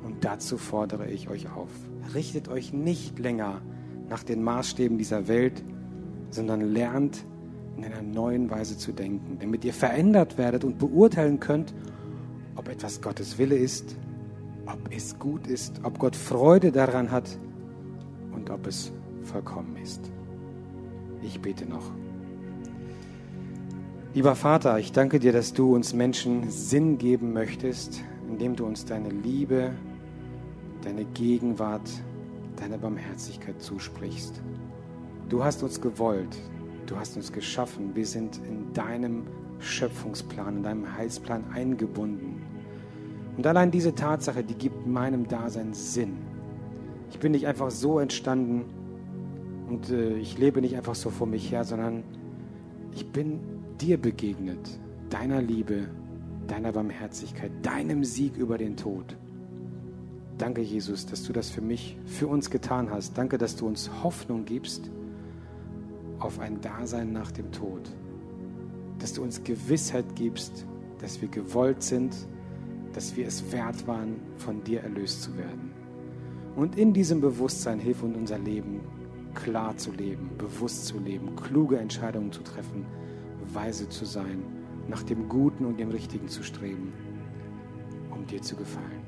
und 0.04 0.24
dazu 0.24 0.58
fordere 0.58 1.08
ich 1.08 1.30
euch 1.30 1.50
auf. 1.52 1.70
Richtet 2.14 2.48
euch 2.48 2.74
nicht 2.74 3.20
länger 3.20 3.62
nach 4.10 4.24
den 4.24 4.44
Maßstäben 4.44 4.98
dieser 4.98 5.28
Welt, 5.28 5.64
sondern 6.30 6.62
lernt 6.62 7.26
in 7.78 7.86
einer 7.86 8.02
neuen 8.02 8.50
Weise 8.50 8.78
zu 8.78 8.92
denken, 8.92 9.38
damit 9.40 9.64
ihr 9.64 9.74
verändert 9.74 10.38
werdet 10.38 10.64
und 10.64 10.78
beurteilen 10.78 11.40
könnt, 11.40 11.74
ob 12.56 12.70
etwas 12.70 13.02
Gottes 13.02 13.38
Wille 13.38 13.56
ist, 13.56 13.96
ob 14.66 14.80
es 14.90 15.18
gut 15.20 15.48
ist, 15.48 15.82
ob 15.84 16.00
Gott 16.00 16.16
Freude 16.16 16.72
daran 16.72 17.12
hat 17.12 17.38
und 18.34 18.50
ob 18.50 18.66
es 18.68 18.92
vollkommen 19.24 19.76
ist. 19.78 20.12
Ich 21.22 21.40
bete 21.40 21.66
noch. 21.66 21.92
Lieber 24.14 24.36
Vater, 24.36 24.80
ich 24.80 24.92
danke 24.92 25.20
dir, 25.20 25.32
dass 25.32 25.54
du 25.54 25.76
uns 25.76 25.94
Menschen 25.94 26.50
Sinn 26.50 26.98
geben 26.98 27.34
möchtest, 27.34 28.04
indem 28.28 28.56
du 28.56 28.66
uns 28.66 28.86
deine 28.86 29.10
Liebe, 29.10 29.74
deine 30.88 31.04
Gegenwart, 31.04 31.90
deine 32.56 32.78
Barmherzigkeit 32.78 33.62
zusprichst. 33.62 34.42
Du 35.28 35.44
hast 35.44 35.62
uns 35.62 35.82
gewollt, 35.82 36.38
du 36.86 36.96
hast 36.96 37.18
uns 37.18 37.34
geschaffen, 37.34 37.94
wir 37.94 38.06
sind 38.06 38.40
in 38.48 38.72
deinem 38.72 39.28
Schöpfungsplan, 39.60 40.58
in 40.58 40.64
deinem 40.64 40.98
Heilsplan 40.98 41.44
eingebunden. 41.54 42.42
Und 43.36 43.46
allein 43.46 43.70
diese 43.70 43.94
Tatsache, 43.96 44.46
die 44.46 44.54
gibt 44.54 44.88
meinem 44.88 45.28
Dasein 45.28 45.74
Sinn. 45.74 46.20
Ich 47.10 47.20
bin 47.20 47.34
nicht 47.34 47.48
einfach 47.48 47.70
so 47.70 48.00
entstanden, 48.00 48.64
und 49.68 49.90
äh, 49.90 50.16
ich 50.18 50.38
lebe 50.38 50.62
nicht 50.62 50.78
einfach 50.78 50.96
so 50.96 51.10
vor 51.10 51.28
mich 51.28 51.52
her, 51.52 51.66
sondern 51.66 52.04
ich 52.94 53.12
bin 53.12 53.42
dir 53.82 53.98
begegnet, 53.98 54.80
deiner 55.10 55.42
Liebe, 55.42 55.90
deiner 56.48 56.72
Barmherzigkeit, 56.72 57.52
deinem 57.62 58.06
Sieg 58.06 58.38
über 58.38 58.58
den 58.58 58.78
Tod. 58.78 59.18
Danke, 60.38 60.62
Jesus, 60.62 61.06
dass 61.06 61.24
du 61.24 61.34
das 61.34 61.50
für 61.50 61.62
mich, 61.62 61.98
für 62.06 62.28
uns 62.28 62.50
getan 62.50 62.92
hast. 62.92 63.18
Danke, 63.18 63.38
dass 63.38 63.56
du 63.56 63.66
uns 63.66 63.90
Hoffnung 64.04 64.46
gibst 64.46 64.92
auf 66.20 66.40
ein 66.40 66.62
Dasein 66.62 67.12
nach 67.12 67.32
dem 67.32 67.52
Tod. 67.52 67.90
Dass 69.00 69.14
du 69.14 69.24
uns 69.24 69.44
Gewissheit 69.44 70.06
gibst, 70.16 70.66
dass 71.00 71.22
wir 71.22 71.28
gewollt 71.28 71.82
sind, 71.82 72.16
dass 72.94 73.16
wir 73.16 73.28
es 73.28 73.52
wert 73.52 73.88
waren, 73.88 74.16
von 74.38 74.64
dir 74.64 74.82
erlöst 74.82 75.24
zu 75.24 75.38
werden. 75.38 75.72
Und 76.56 76.78
in 76.78 76.94
diesem 76.94 77.22
Bewusstsein 77.22 77.80
hilf 77.80 78.02
uns 78.04 78.18
unser 78.18 78.40
Leben 78.40 78.82
klar 79.36 79.78
zu 79.78 79.92
leben, 79.92 80.32
bewusst 80.38 80.88
zu 80.88 80.98
leben, 80.98 81.36
kluge 81.36 81.78
Entscheidungen 81.78 82.32
zu 82.32 82.42
treffen, 82.42 82.86
weise 83.54 83.88
zu 83.90 84.06
sein, 84.06 84.44
nach 84.88 85.04
dem 85.04 85.30
Guten 85.30 85.66
und 85.66 85.80
dem 85.80 85.90
Richtigen 85.90 86.28
zu 86.28 86.44
streben, 86.44 86.94
um 88.10 88.26
dir 88.26 88.42
zu 88.42 88.56
gefallen. 88.56 89.06